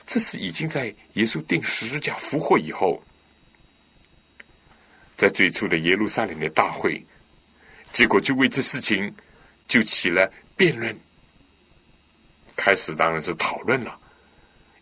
[0.05, 3.03] 这是已经在耶稣定十字架复活以后。
[5.23, 7.01] 在最初的耶路撒冷的大会，
[7.93, 9.15] 结果就为这事情
[9.69, 10.93] 就起了辩论。
[12.57, 13.97] 开始当然是讨论了，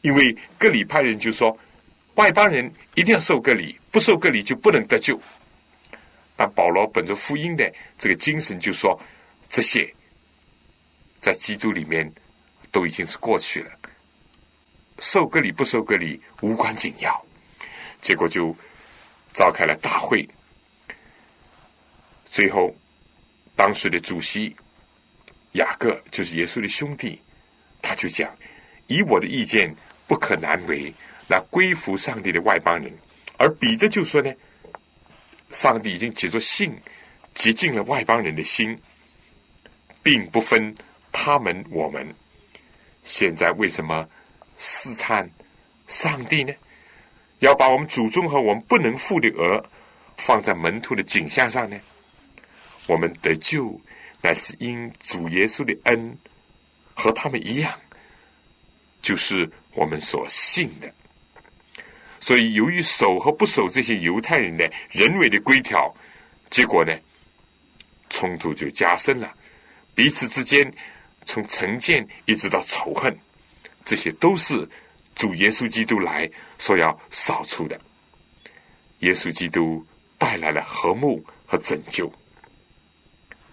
[0.01, 1.55] 因为各里派人就说，
[2.14, 5.20] 外邦人一定要受割礼，不受割礼就不能得救。
[6.36, 8.99] 但保罗本着福音的这个精神，就说
[9.47, 9.95] 这些
[11.18, 12.11] 在基督里面
[12.72, 13.70] 都已经是过去了，
[15.01, 17.26] 受割礼不受割礼无关紧要。
[18.01, 18.57] 结果就。
[19.33, 20.28] 召开了大会，
[22.28, 22.74] 最后，
[23.55, 24.55] 当时的主席
[25.53, 27.20] 雅各就是耶稣的兄弟，
[27.81, 28.37] 他就讲
[28.89, 29.74] ：“以我的意见，
[30.07, 30.93] 不可难为
[31.28, 32.93] 那归服上帝的外邦人。”
[33.39, 34.33] 而彼得就说呢
[35.51, 36.76] ：“上帝已经借着信
[37.35, 38.78] 洁净了外邦人的心，
[40.03, 40.74] 并不分
[41.12, 42.07] 他们我们。
[43.03, 44.07] 现在为什么
[44.59, 45.28] 试探
[45.87, 46.53] 上帝呢？”
[47.41, 49.62] 要把我们祖宗和我们不能负的额
[50.16, 51.78] 放在门徒的景象上呢？
[52.86, 53.80] 我们得救
[54.22, 56.16] 乃是因主耶稣的恩，
[56.95, 57.72] 和他们一样，
[59.01, 60.93] 就是我们所信的。
[62.20, 65.95] 所以，由于守和不守这些犹太人的人为的规条，
[66.51, 66.95] 结果呢，
[68.11, 69.32] 冲突就加深了，
[69.95, 70.70] 彼此之间
[71.24, 73.18] 从成见一直到仇恨，
[73.84, 74.68] 这些都是。
[75.15, 77.79] 主耶稣基督来说要扫除的，
[79.01, 79.85] 耶稣基督
[80.17, 82.11] 带来了和睦和拯救，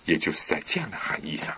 [0.05, 1.53] 也就是在这样的含义上，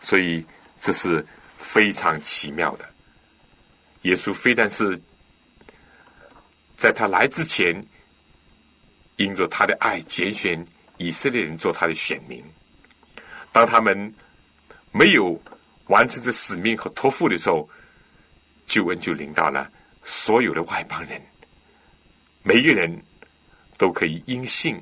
[0.00, 0.46] 所以
[0.80, 1.26] 这是
[1.58, 2.88] 非常奇妙的。
[4.02, 4.96] 耶稣非但是
[6.76, 7.84] 在他来之前，
[9.16, 10.64] 因着他的爱拣选
[10.98, 12.44] 以色列人做他的选民，
[13.50, 14.14] 当他们
[14.92, 15.36] 没有
[15.86, 17.68] 完成这使命和托付的时候。
[18.70, 19.68] 救恩就领到了
[20.04, 21.20] 所有的外邦人，
[22.44, 23.02] 每一个人
[23.76, 24.80] 都可以因信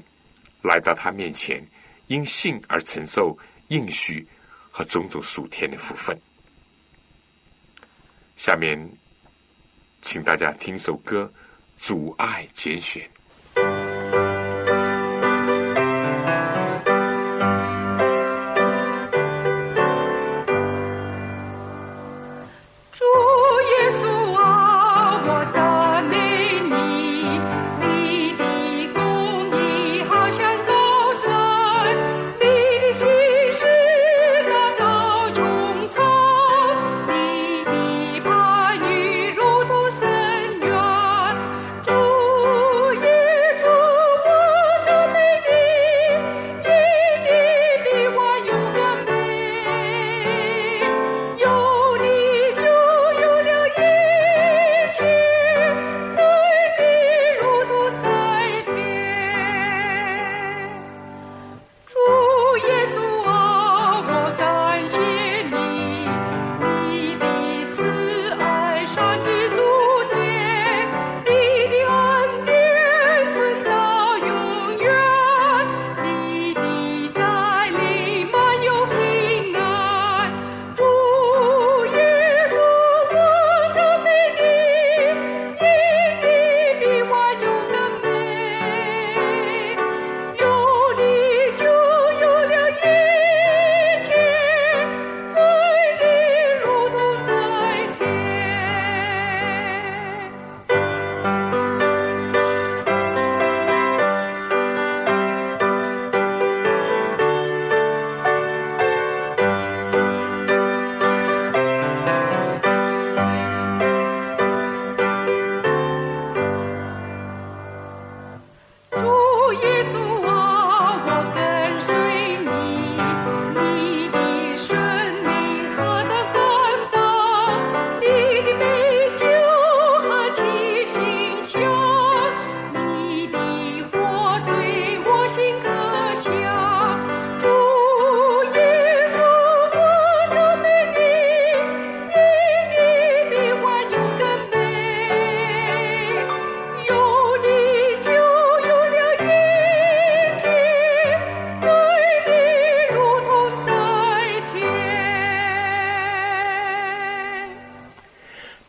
[0.63, 1.67] 来到他面前，
[2.07, 3.35] 因信而承受
[3.69, 4.29] 应许
[4.71, 6.15] 和种种属天的福分。
[8.37, 8.79] 下面，
[10.03, 11.33] 请大家听首歌
[11.83, 13.03] 《阻碍拣选》。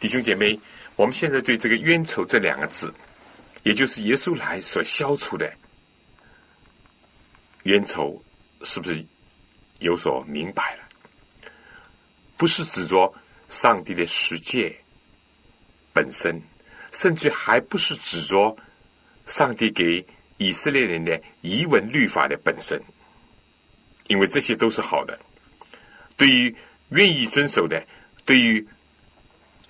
[0.10, 0.60] 兄姐妹，
[0.96, 2.94] 我们现在对这个冤仇这两个字，
[3.64, 5.54] 也就是耶稣来所消除的
[7.64, 8.22] 冤仇，
[8.64, 9.06] 是不是
[9.80, 10.84] 有所明白了？
[12.36, 13.14] 不是指着
[13.50, 14.76] 上帝的世界
[15.94, 16.42] 本身，
[16.92, 18.58] 甚至还不是指着
[19.26, 20.06] 上帝给
[20.38, 22.82] 以色列人的遗文律法的本身，
[24.08, 25.20] 因为这些都是好的。
[26.18, 26.56] 对于
[26.90, 27.86] 愿意遵守的，
[28.26, 28.68] 对于。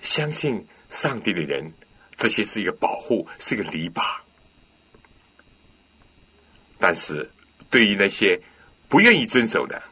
[0.00, 1.72] 相信上帝的人，
[2.16, 4.02] 这些是一个保护，是一个篱笆。
[6.78, 7.30] 但是，
[7.68, 8.40] 对于那些
[8.88, 9.82] 不愿意遵守的，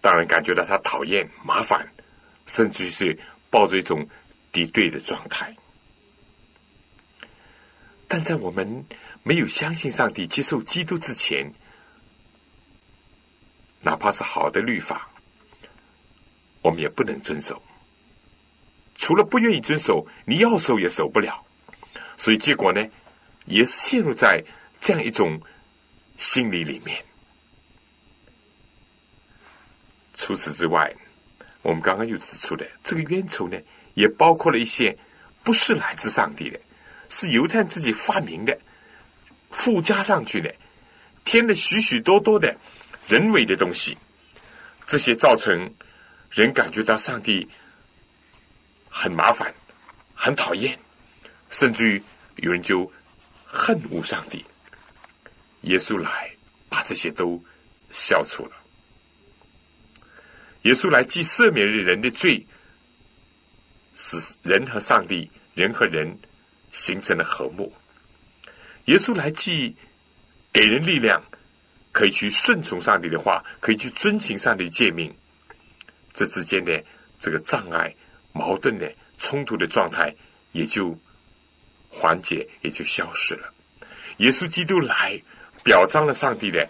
[0.00, 1.88] 当然感觉到他讨厌、麻烦，
[2.46, 3.18] 甚至是
[3.48, 4.06] 抱着一种
[4.52, 5.56] 敌对的状态。
[8.06, 8.84] 但在我们
[9.22, 11.50] 没有相信上帝、接受基督之前，
[13.80, 15.08] 哪怕是好的律法，
[16.60, 17.60] 我们也不能遵守。
[19.02, 21.44] 除了不愿意遵守，你要守也守不了，
[22.16, 22.80] 所以结果呢，
[23.46, 24.40] 也是陷入在
[24.80, 25.42] 这样一种
[26.16, 27.04] 心理里面。
[30.14, 30.94] 除此之外，
[31.62, 33.58] 我们刚刚又指出的这个冤仇呢，
[33.94, 34.96] 也包括了一些
[35.42, 36.60] 不是来自上帝的，
[37.10, 38.56] 是犹太自己发明的、
[39.50, 40.54] 附加上去的，
[41.24, 42.56] 添了许许多多的
[43.08, 43.98] 人为的东西，
[44.86, 45.74] 这些造成
[46.30, 47.48] 人感觉到上帝。
[48.94, 49.52] 很麻烦，
[50.14, 50.78] 很讨厌，
[51.48, 52.02] 甚至于
[52.36, 52.92] 有人就
[53.46, 54.44] 恨恶上帝。
[55.62, 56.30] 耶稣来
[56.68, 57.42] 把这些都
[57.90, 58.52] 消除了。
[60.62, 62.46] 耶稣来既赦免了人的罪，
[63.94, 66.16] 使人和上帝、人和人
[66.70, 67.72] 形成了和睦。
[68.84, 69.74] 耶稣来既
[70.52, 71.22] 给人力量，
[71.92, 75.12] 可以去顺从上帝的话，可以去遵行上帝诫命。
[76.12, 76.84] 这之间的
[77.18, 77.94] 这个障碍。
[78.32, 80.14] 矛盾的冲突的状态
[80.52, 80.96] 也就
[81.88, 83.52] 缓解，也就消失了。
[84.18, 85.20] 耶稣基督来
[85.64, 86.68] 表彰了上帝的，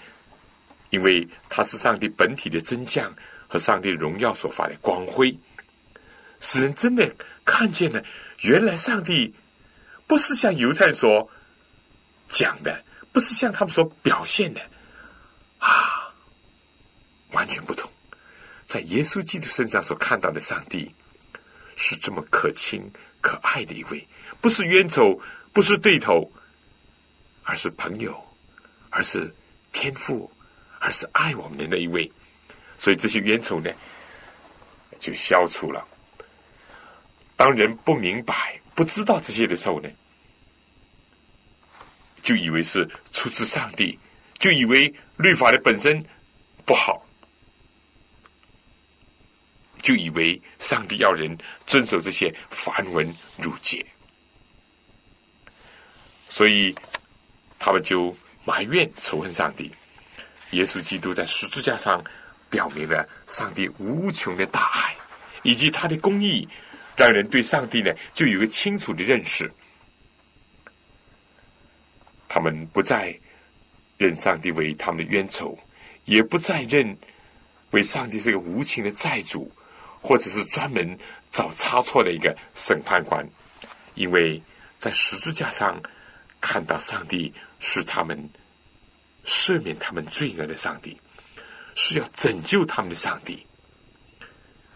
[0.90, 3.14] 因为他是上帝本体的真相
[3.48, 5.36] 和上帝荣耀所发的光辉，
[6.40, 8.02] 使人真的看见了，
[8.40, 9.34] 原来上帝
[10.06, 11.28] 不是像犹太所
[12.28, 14.60] 讲的，不是像他们所表现的
[15.58, 16.12] 啊，
[17.32, 17.90] 完全不同。
[18.66, 20.94] 在耶稣基督身上所看到的上帝，
[21.76, 22.82] 是这么可亲
[23.20, 24.06] 可爱的一位，
[24.40, 25.20] 不是冤仇，
[25.52, 26.30] 不是对头，
[27.42, 28.14] 而是朋友，
[28.90, 29.32] 而是
[29.72, 30.30] 天父，
[30.78, 32.10] 而是爱我们的那一位。
[32.78, 33.70] 所以这些冤仇呢，
[34.98, 35.86] 就消除了。
[37.36, 39.88] 当人不明白、不知道这些的时候呢，
[42.22, 43.98] 就以为是出自上帝，
[44.38, 46.04] 就以为律法的本身
[46.64, 47.01] 不好。
[49.82, 53.06] 就以为上帝要人遵守这些繁文
[53.38, 53.84] 缛节，
[56.28, 56.74] 所以
[57.58, 59.70] 他们就埋怨仇恨上帝。
[60.52, 62.02] 耶稣基督在十字架上
[62.48, 64.94] 表明了上帝无穷的大爱，
[65.42, 66.48] 以及他的公义，
[66.96, 69.52] 让人对上帝呢就有个清楚的认识。
[72.28, 73.18] 他们不再
[73.98, 75.58] 认上帝为他们的冤仇，
[76.04, 76.96] 也不再认
[77.72, 79.50] 为上帝是个无情的债主。
[80.02, 80.98] 或者是专门
[81.30, 83.26] 找差错的一个审判官，
[83.94, 84.42] 因为
[84.78, 85.80] 在十字架上
[86.40, 88.28] 看到上帝是他们
[89.24, 91.00] 赦免他们罪恶的上帝，
[91.76, 93.46] 是要拯救他们的上帝，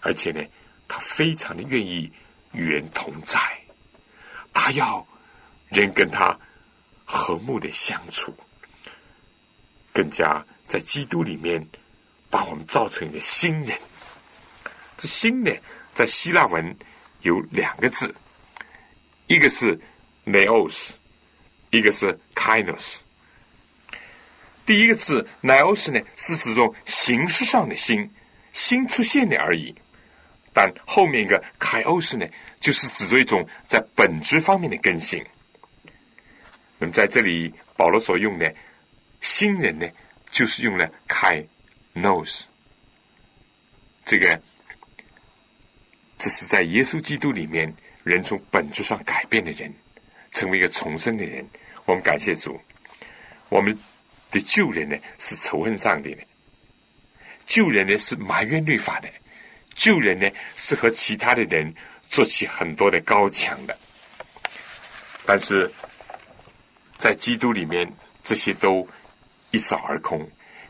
[0.00, 0.40] 而且呢，
[0.86, 2.10] 他非常的愿意
[2.52, 3.38] 与人同在，
[4.54, 5.04] 他要
[5.68, 6.38] 人跟他
[7.04, 8.32] 和睦的相处，
[9.92, 11.66] 更加在基督里面
[12.30, 13.76] 把我们造成一个新人。
[14.96, 15.52] 这心呢，
[15.92, 16.74] 在希腊文
[17.20, 18.14] 有两个字，
[19.26, 19.78] 一个是
[20.24, 20.90] neos，
[21.70, 22.96] 一个是 kinos。
[24.64, 28.10] 第一个字 neos 呢，是指种形式上的心，
[28.52, 29.74] 心出现的而已；
[30.52, 32.26] 但后面一个 kios 呢，
[32.58, 35.22] 就是指着一种在本质方面的更新。
[36.78, 38.54] 那么在这里，保罗所用的
[39.20, 39.86] 新人呢，
[40.30, 42.40] 就是用了 kinos
[44.06, 44.40] 这个。
[46.18, 49.72] 这是在耶稣基督里面，人从本质上改变的人，
[50.32, 51.46] 成为一个重生的人。
[51.84, 52.58] 我们感谢主，
[53.48, 53.78] 我们
[54.30, 56.22] 的旧人呢是仇恨上帝的，
[57.44, 59.08] 旧人呢是埋怨律法的，
[59.74, 61.72] 旧人呢是和其他的人
[62.08, 63.78] 做起很多的高墙的。
[65.26, 65.70] 但是
[66.96, 67.86] 在基督里面，
[68.24, 68.88] 这些都
[69.50, 70.28] 一扫而空。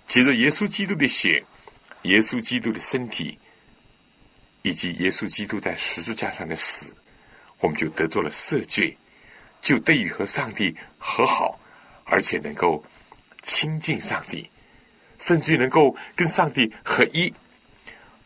[0.09, 1.43] 借着耶稣基督的血，
[2.03, 3.39] 耶稣基督的身体。
[4.67, 6.93] 以及耶稣基督在十字架上的死，
[7.61, 8.99] 我们就得做了赦罪，
[9.63, 11.57] 就得以和上帝和好，
[12.03, 12.85] 而且能够
[13.43, 14.51] 亲近上帝，
[15.21, 17.33] 甚至能够跟上帝合一，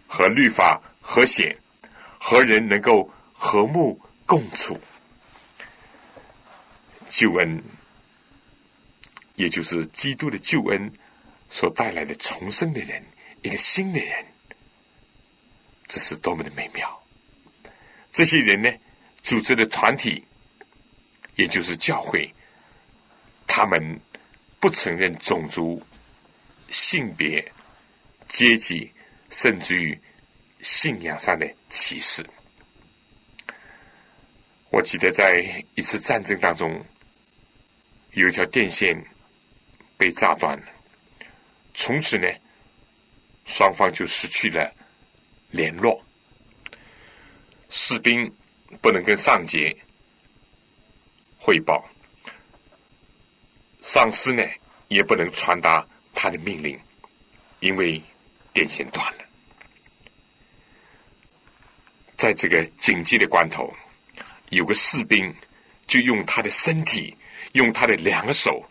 [0.06, 1.54] 和律法和谐，
[2.18, 4.80] 和人能够和睦共处。
[7.10, 7.62] 救恩，
[9.34, 10.90] 也就是基督的救恩
[11.50, 13.04] 所带来的重生的人，
[13.42, 14.24] 一个新的人。
[15.90, 17.02] 这是多么的美妙！
[18.12, 18.72] 这些人呢，
[19.24, 20.24] 组织的团体，
[21.34, 22.32] 也就是教会，
[23.44, 24.00] 他们
[24.60, 25.82] 不承认种族、
[26.68, 27.44] 性别、
[28.28, 28.88] 阶级，
[29.30, 30.00] 甚至于
[30.60, 32.24] 信仰上的歧视。
[34.70, 36.86] 我记得在一次战争当中，
[38.12, 38.96] 有一条电线
[39.96, 40.66] 被炸断了，
[41.74, 42.28] 从此呢，
[43.44, 44.72] 双方就失去了。
[45.50, 46.00] 联络
[47.68, 48.32] 士兵
[48.80, 49.76] 不能跟上级
[51.38, 51.84] 汇报，
[53.80, 54.42] 上司呢
[54.88, 56.78] 也不能传达他的命令，
[57.60, 58.00] 因为
[58.52, 59.24] 电线断了。
[62.16, 63.72] 在这个紧急的关头，
[64.50, 65.34] 有个士兵
[65.86, 67.16] 就用他的身体，
[67.52, 68.62] 用他的两手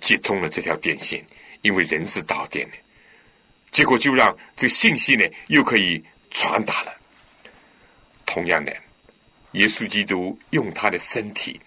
[0.00, 1.24] 接通了这条电线，
[1.62, 2.76] 因为人是导电的。
[3.74, 6.00] 结果就让这信息呢，又可以
[6.30, 6.94] 传达了。
[8.24, 8.72] 同样的，
[9.52, 11.60] 耶稣基督用他的身体，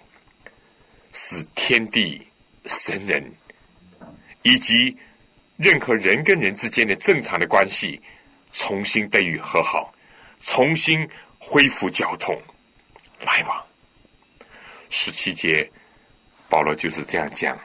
[1.12, 2.26] 使天地、
[2.66, 3.22] 神人
[4.42, 4.96] 以及
[5.58, 8.02] 任何人跟人之间的正常的关系
[8.54, 9.94] 重新得以和好，
[10.40, 11.06] 重新
[11.38, 12.42] 恢复交通
[13.20, 13.68] 来往。
[14.90, 15.70] 十七节，
[16.48, 17.60] 保罗就是这样讲，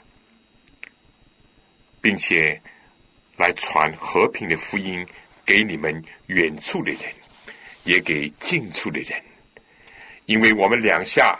[2.01, 2.61] 并且。
[3.37, 5.07] 来传和平的福音
[5.45, 7.01] 给你们远处的人，
[7.85, 9.21] 也给近处的人，
[10.27, 11.39] 因为我们两下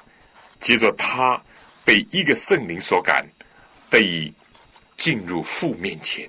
[0.59, 1.41] 接着他
[1.85, 3.27] 被一个圣灵所感，
[3.91, 4.33] 得以
[4.97, 6.29] 进入父面前。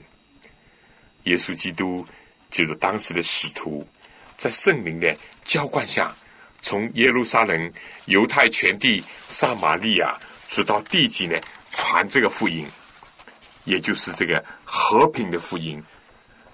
[1.24, 2.05] 耶稣基督
[2.49, 3.88] 就是当时的使徒，
[4.36, 6.14] 在圣灵的浇灌下，
[6.61, 7.72] 从耶路撒冷、
[8.05, 11.39] 犹太全地、撒玛利亚，直到地极呢，
[11.72, 12.68] 传这个福音，
[13.64, 14.43] 也就是这个
[14.76, 15.80] 和平的福音，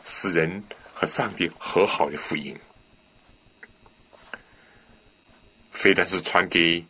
[0.03, 0.61] 使人
[0.93, 2.53] 和上帝和好的福音。
[5.71, 6.85] 非但是传给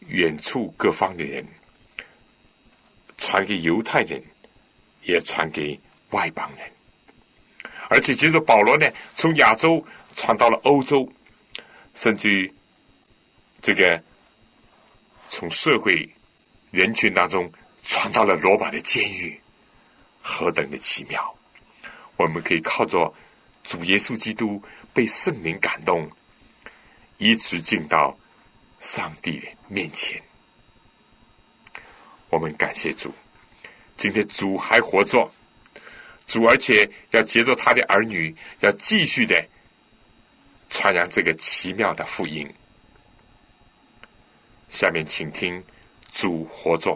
[0.00, 1.42] 远处各方的人，
[3.16, 4.22] 传给犹太人，
[5.04, 5.80] 也传给
[6.10, 6.70] 外邦人。
[7.88, 9.82] 而且，接着保罗呢，从亚洲
[10.14, 11.10] 传到了欧洲，
[11.94, 12.54] 甚至于
[13.62, 13.98] 这个
[15.30, 16.06] 从社会
[16.70, 17.50] 人群当中
[17.84, 19.40] 传到了罗马的监狱，
[20.24, 21.32] 何等的奇妙！
[22.16, 23.12] 我们可以靠着
[23.62, 24.60] 主耶稣基督
[24.92, 26.10] 被圣灵感动，
[27.18, 28.16] 一直进到。
[28.80, 30.20] 上帝的面前，
[32.28, 33.10] 我们感谢主。
[33.96, 35.26] 今天主还活着，
[36.26, 39.42] 主而且要接着他的儿女，要继续的
[40.68, 42.46] 传扬这个奇妙的福音。
[44.68, 45.64] 下面请听
[46.12, 46.94] 主活着。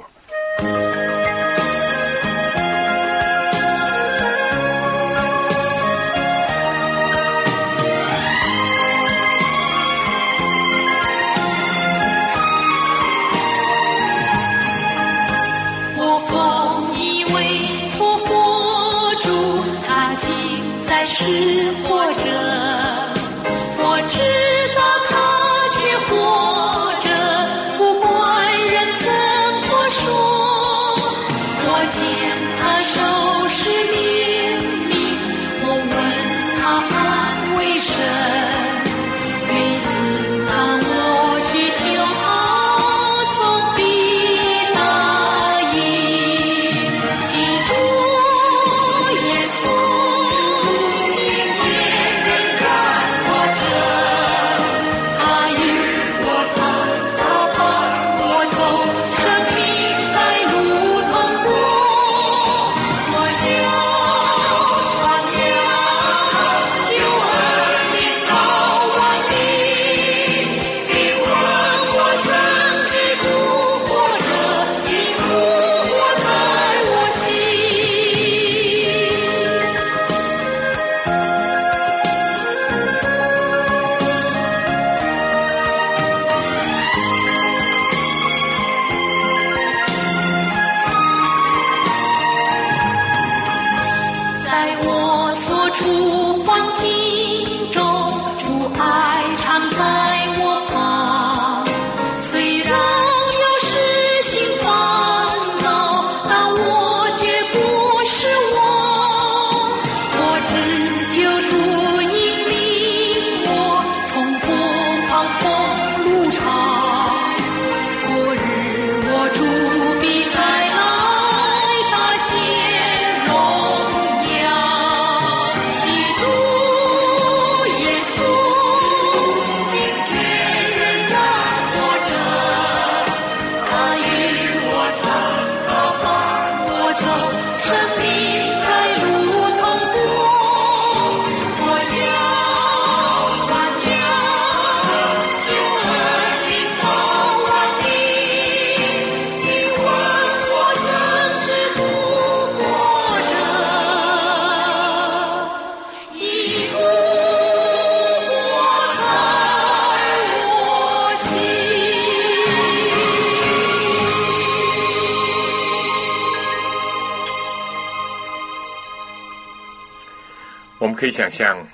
[170.99, 171.65] 可以想象，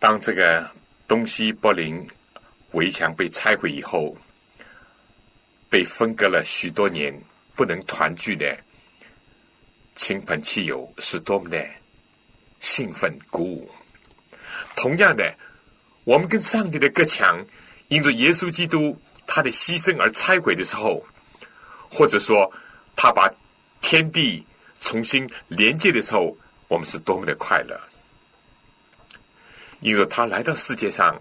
[0.00, 0.68] 当这个
[1.06, 2.04] 东西柏林
[2.72, 4.16] 围墙被拆毁以后，
[5.70, 7.16] 被分割了许多年，
[7.54, 8.58] 不能团聚的
[9.94, 11.64] 亲朋戚友是多么的
[12.58, 13.70] 兴奋鼓舞。
[14.74, 15.32] 同样的，
[16.02, 17.46] 我们跟上帝的隔墙，
[17.86, 21.06] 因着耶稣基督他的牺牲而拆毁的时候，
[21.88, 22.52] 或者说
[22.96, 23.32] 他把
[23.80, 24.44] 天地
[24.80, 26.36] 重新连接的时候。
[26.70, 27.78] 我们是多么的快乐，
[29.80, 31.18] 因为他来到世界上，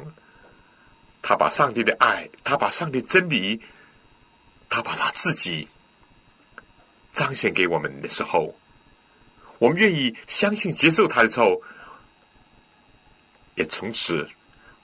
[1.24, 3.60] 他把上帝的爱，他把上帝真理，
[4.70, 5.68] 他把他自己
[7.14, 8.56] 彰显给我们的时候，
[9.58, 11.60] 我们愿意相信、接受他的时候，
[13.56, 14.30] 也从此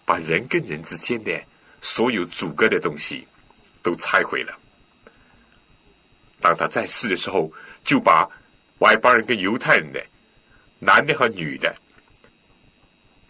[0.03, 1.39] 把人跟人之间的
[1.79, 3.27] 所有阻隔的东西
[3.83, 4.57] 都拆毁了。
[6.41, 7.53] 当他在世的时候，
[7.83, 8.27] 就把
[8.79, 10.03] 外邦人跟犹太人的。
[10.79, 11.73] 男的和女的，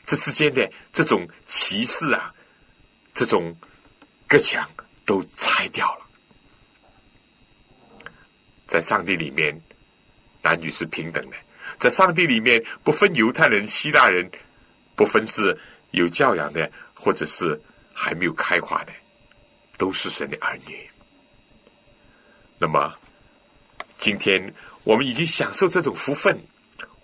[0.05, 2.33] 这之间的这种歧视啊，
[3.13, 3.55] 这种
[4.27, 4.69] 隔墙
[5.05, 6.05] 都拆掉了。
[8.67, 9.59] 在上帝里面，
[10.41, 11.37] 男女是平等的；
[11.79, 14.29] 在上帝里面，不分犹太人、希腊人，
[14.95, 15.57] 不分是
[15.91, 17.59] 有教养的，或者是
[17.93, 18.91] 还没有开化的，
[19.77, 20.89] 都是神的儿女。
[22.57, 22.93] 那么，
[23.97, 26.37] 今天我们已经享受这种福分，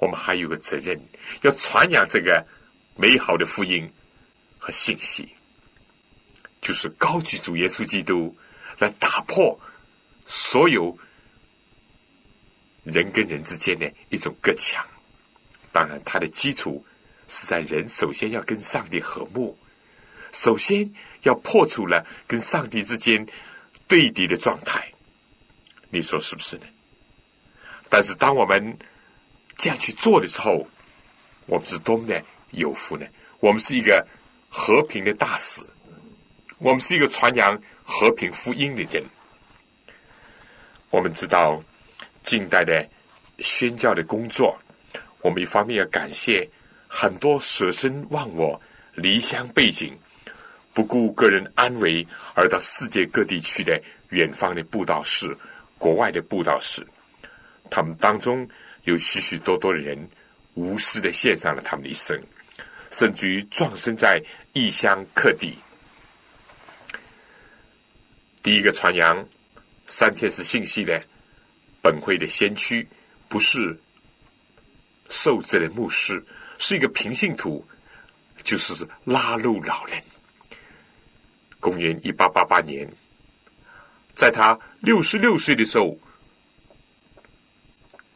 [0.02, 1.00] 我们还有个责任，
[1.44, 2.44] 要传扬这个
[2.96, 3.88] 美好的福音
[4.58, 5.30] 和信息，
[6.60, 8.36] 就是高举主耶稣基督，
[8.80, 9.58] 来打破
[10.26, 10.98] 所有。
[12.84, 14.84] 人跟人之间的一种隔墙，
[15.72, 16.84] 当然，它的基础
[17.28, 19.56] 是在人首先要跟上帝和睦，
[20.32, 20.92] 首先
[21.22, 23.24] 要破除了跟上帝之间
[23.88, 24.92] 对敌的状态。
[25.92, 26.64] 你说是不是呢？
[27.88, 28.76] 但是，当我们
[29.62, 30.68] 这样去做的时候，
[31.46, 33.06] 我们是多么的有福呢？
[33.40, 34.04] 我们是一个
[34.50, 35.62] 和平的大使，
[36.58, 39.04] 我们是一个传扬和平福音的人。
[40.90, 41.62] 我们知道。
[42.24, 42.88] 近代的
[43.40, 44.56] 宣教的工作，
[45.24, 46.48] 我们一方面要感谢
[46.88, 48.62] 很多舍身忘我、
[48.94, 49.98] 离乡背井、
[50.72, 52.06] 不顾个人安危
[52.36, 55.36] 而到世界各地去的远方的布道士、
[55.80, 56.86] 国外的布道士，
[57.72, 58.48] 他们当中
[58.84, 60.10] 有许许多多的人
[60.54, 62.20] 无私的献上了他们的一生，
[62.90, 64.22] 甚至于壮身在
[64.54, 65.56] 异乡客地。
[68.44, 69.28] 第一个传扬
[69.88, 71.02] 三天是信息的。
[71.84, 72.88] 本会的先驱
[73.28, 73.76] 不是
[75.10, 76.24] 受制的牧师，
[76.60, 77.68] 是一个平信徒，
[78.44, 80.00] 就是拉路老人。
[81.60, 82.88] 公元一八八八年，
[84.16, 85.98] 在他六十六岁的时候，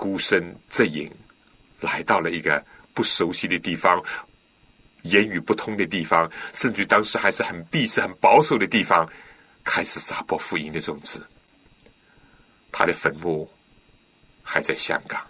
[0.06, 1.12] 孤身阵营
[1.80, 4.00] 来到了一个不熟悉的地方，
[5.02, 9.10] 言语不通的地方，甚至当时还是很闭塞、很保守的地方，
[9.64, 11.26] 开始撒播福音的种子。
[12.72, 13.50] 他的坟墓。
[14.48, 15.26] 还在香港。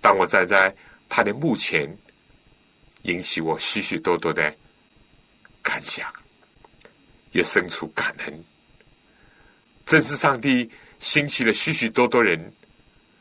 [0.00, 0.74] 当我站在
[1.06, 1.86] 他的墓前，
[3.02, 4.50] 引起我许许多多的
[5.62, 6.10] 感想，
[7.32, 8.44] 也生出感恩。
[9.84, 10.70] 正是上帝
[11.00, 12.52] 兴起了许许多多人，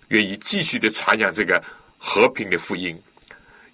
[0.10, 1.64] 愿意继续的传扬这个
[1.98, 3.00] 和平的福音，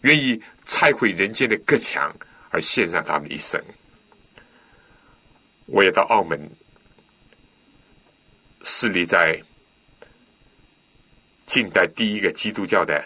[0.02, 2.14] 愿意拆毁人间的隔墙，
[2.50, 3.62] 而献上他们一生。
[5.66, 6.50] 我也到澳门。
[8.66, 9.38] 势力在
[11.46, 13.04] 近代第一个基督教的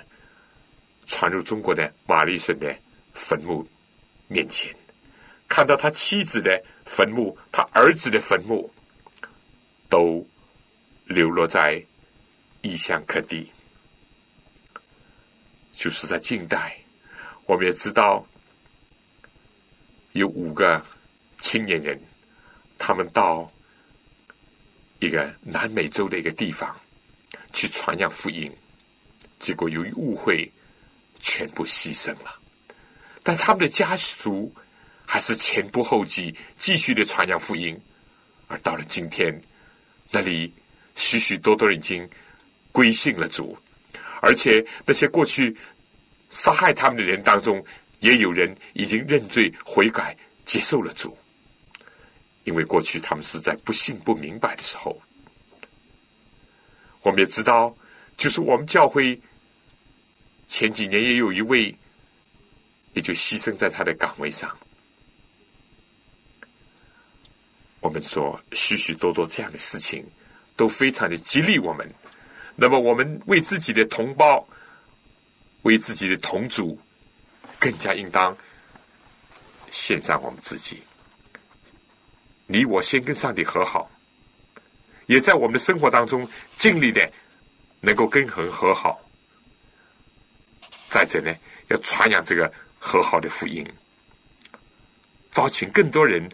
[1.08, 2.76] 传入中国的马利逊的
[3.12, 3.68] 坟墓
[4.28, 4.72] 面前，
[5.48, 8.72] 看到他妻子的坟墓、他儿子的坟墓，
[9.89, 10.24] 都
[11.08, 11.84] 流落在
[12.62, 13.51] 异乡客地。
[15.74, 16.78] 就是在近代，
[17.45, 18.24] 我们也知道
[20.12, 20.86] 有五个
[21.39, 21.99] 青年人，
[22.78, 23.51] 他们到。
[24.99, 26.76] 一个南美洲的一个地方，
[27.53, 28.51] 去传扬福音，
[29.38, 30.51] 结果由于误会，
[31.20, 32.36] 全部牺牲了。
[33.22, 34.51] 但他们的家属
[35.05, 37.80] 还是前仆后继，继续的传扬福音。
[38.47, 39.39] 而到了今天，
[40.10, 40.51] 那里
[40.98, 42.10] 许许多多人已经
[42.72, 43.56] 归信了主，
[44.20, 45.56] 而且那些过去
[46.30, 47.64] 杀害他们的人当中，
[48.00, 51.16] 也有人已经认罪悔改，接受了主。
[52.45, 55.00] 因为过去他们是在不信不明白的时候，
[57.04, 57.76] 我们也知道，
[58.18, 59.22] 就是我们教会
[60.48, 61.78] 前几年也有一位，
[62.93, 64.58] 也就牺牲在他的岗位上。
[67.82, 70.04] 我们说许许多多这样的事情，
[70.58, 71.89] 都非常的激励我们。
[72.58, 74.45] 那么，我们为自己的同胞，
[75.62, 76.78] 为自己的同族，
[77.58, 78.36] 更加应当
[79.72, 80.84] 献上我们自己。
[82.47, 83.89] 你我先跟上帝和好，
[85.05, 86.28] 也在我们的生活当中
[86.58, 87.10] 尽力的
[87.80, 88.99] 能够跟人和好。
[90.89, 91.36] 再者呢，
[91.68, 93.64] 要传扬这个和好的福音，
[95.30, 96.28] 招请更多人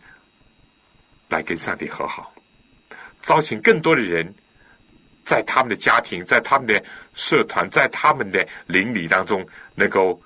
[1.28, 2.32] 来跟上帝和好，
[3.24, 4.32] 招请更多的人
[5.26, 6.84] 在他们的家庭、在他们的
[7.16, 9.44] 社团、在他们的邻里当中，
[9.74, 10.22] 能够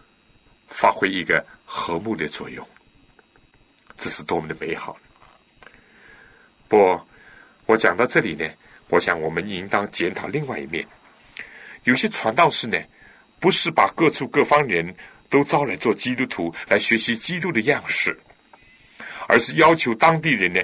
[0.67, 2.67] 发挥一个和睦的作用。
[3.95, 4.97] 这是多么的美好！
[6.67, 6.99] 不，
[7.65, 8.47] 我讲到这里呢，
[8.89, 10.85] 我想我们应当检讨另外一面。
[11.83, 12.77] 有些传道士呢，
[13.39, 14.93] 不是把各处各方人
[15.29, 18.19] 都招来做基督徒，来学习基督的样式，
[19.27, 20.59] 而是要求当地人呢，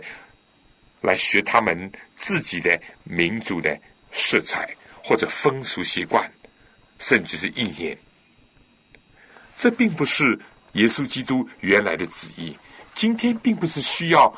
[1.01, 1.91] 来学他们
[2.23, 3.77] 自己的民族的
[4.13, 6.31] 色彩或者风俗习惯，
[6.97, 7.97] 甚至是意念。
[9.57, 10.39] 这并不是
[10.71, 12.57] 耶稣基督原来的旨意，
[12.95, 14.33] 今天并不是需要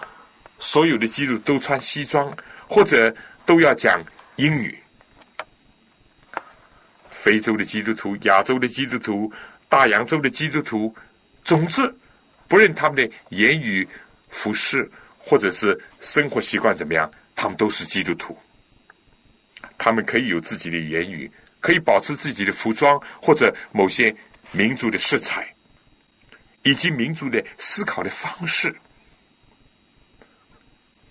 [0.57, 2.35] 所有的基督都穿西装，
[2.67, 3.15] 或者
[3.45, 4.01] 都要讲
[4.37, 4.75] 英语。
[7.07, 9.31] 非洲的基督徒、亚洲的基督徒、
[9.69, 10.93] 大洋洲的基督徒，
[11.43, 11.81] 总之，
[12.47, 13.87] 不论他们的言语、
[14.29, 18.37] 服饰或者是生活习惯怎么样，他们都是基督徒。
[19.77, 21.29] 他们可以有自己的言语，
[21.59, 24.15] 可以保持自己的服装或者某些
[24.51, 25.53] 民族的色彩，
[26.63, 28.75] 以及民族的思考的方式，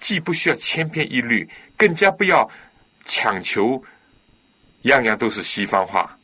[0.01, 2.51] 既不需要千篇一律，更加不要
[3.05, 3.85] 强求。
[4.85, 6.15] 样样都是西方化，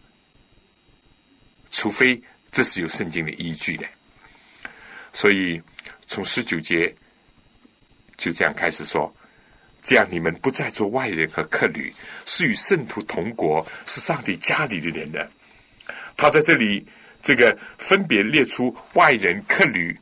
[1.70, 3.86] 除非这是有圣经的依据的。
[5.14, 5.58] 所以
[6.06, 6.94] 从十九节
[8.18, 9.10] 就这样开始说：
[9.82, 11.92] 这样你们不再做外人和客旅，
[12.26, 15.30] 是与圣徒同国，是上帝家里的人了。
[16.16, 16.86] 他在这里
[17.20, 19.98] 这个分别列出外人、客旅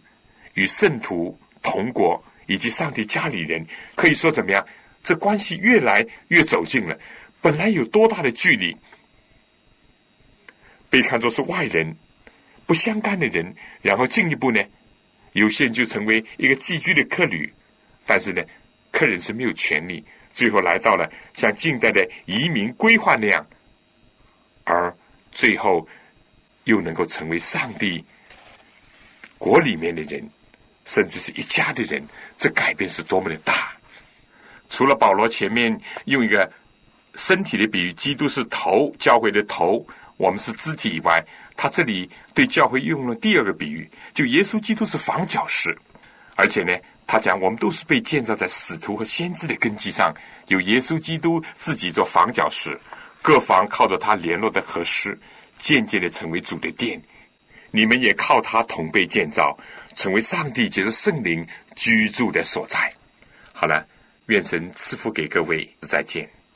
[0.55, 3.65] 与圣徒同国，以及上帝家里人，
[3.95, 4.67] 可以说怎么样？
[5.03, 6.99] 这关系越来越走近了。
[7.41, 8.77] 本来有多大的距离，
[10.91, 11.97] 被看作是外人、
[12.67, 14.61] 不相干的人，然后进一步呢，
[15.33, 17.51] 有些人就成为一个寄居的客旅，
[18.05, 18.43] 但是呢，
[18.99, 23.47] 客人是没有权利，最后来到了像近代的移民规划那样，
[24.65, 24.93] 而
[25.31, 25.87] 最后
[26.65, 28.05] 又能够成为上帝
[29.39, 30.29] 国里面的人，
[30.85, 32.05] 甚至是一家的人，
[32.37, 33.73] 这改变是多么的大！
[34.69, 36.51] 除了保罗前面用一个。
[37.15, 39.85] 身体的比喻，基督是头，教会的头，
[40.19, 41.21] 我们是肢体以外，
[41.57, 45.77] 他这里对教会用了第二个比喻，就耶稣基督是房角石，
[46.37, 46.79] 而且呢，
[47.09, 50.15] 他讲我们都是被建造在使徒和先知的根基上，
[50.49, 52.79] 有耶稣基督自己做房角石，
[53.23, 55.19] 各房靠着他联络的合适，
[55.57, 57.03] 渐渐的成为主的殿，
[57.71, 59.59] 你们也靠他同被建造，
[59.95, 61.45] 成为上帝借着圣灵
[61.75, 62.93] 居住的所在。
[63.55, 63.87] 好了，
[64.27, 66.29] 愿神赐福给各位，再见。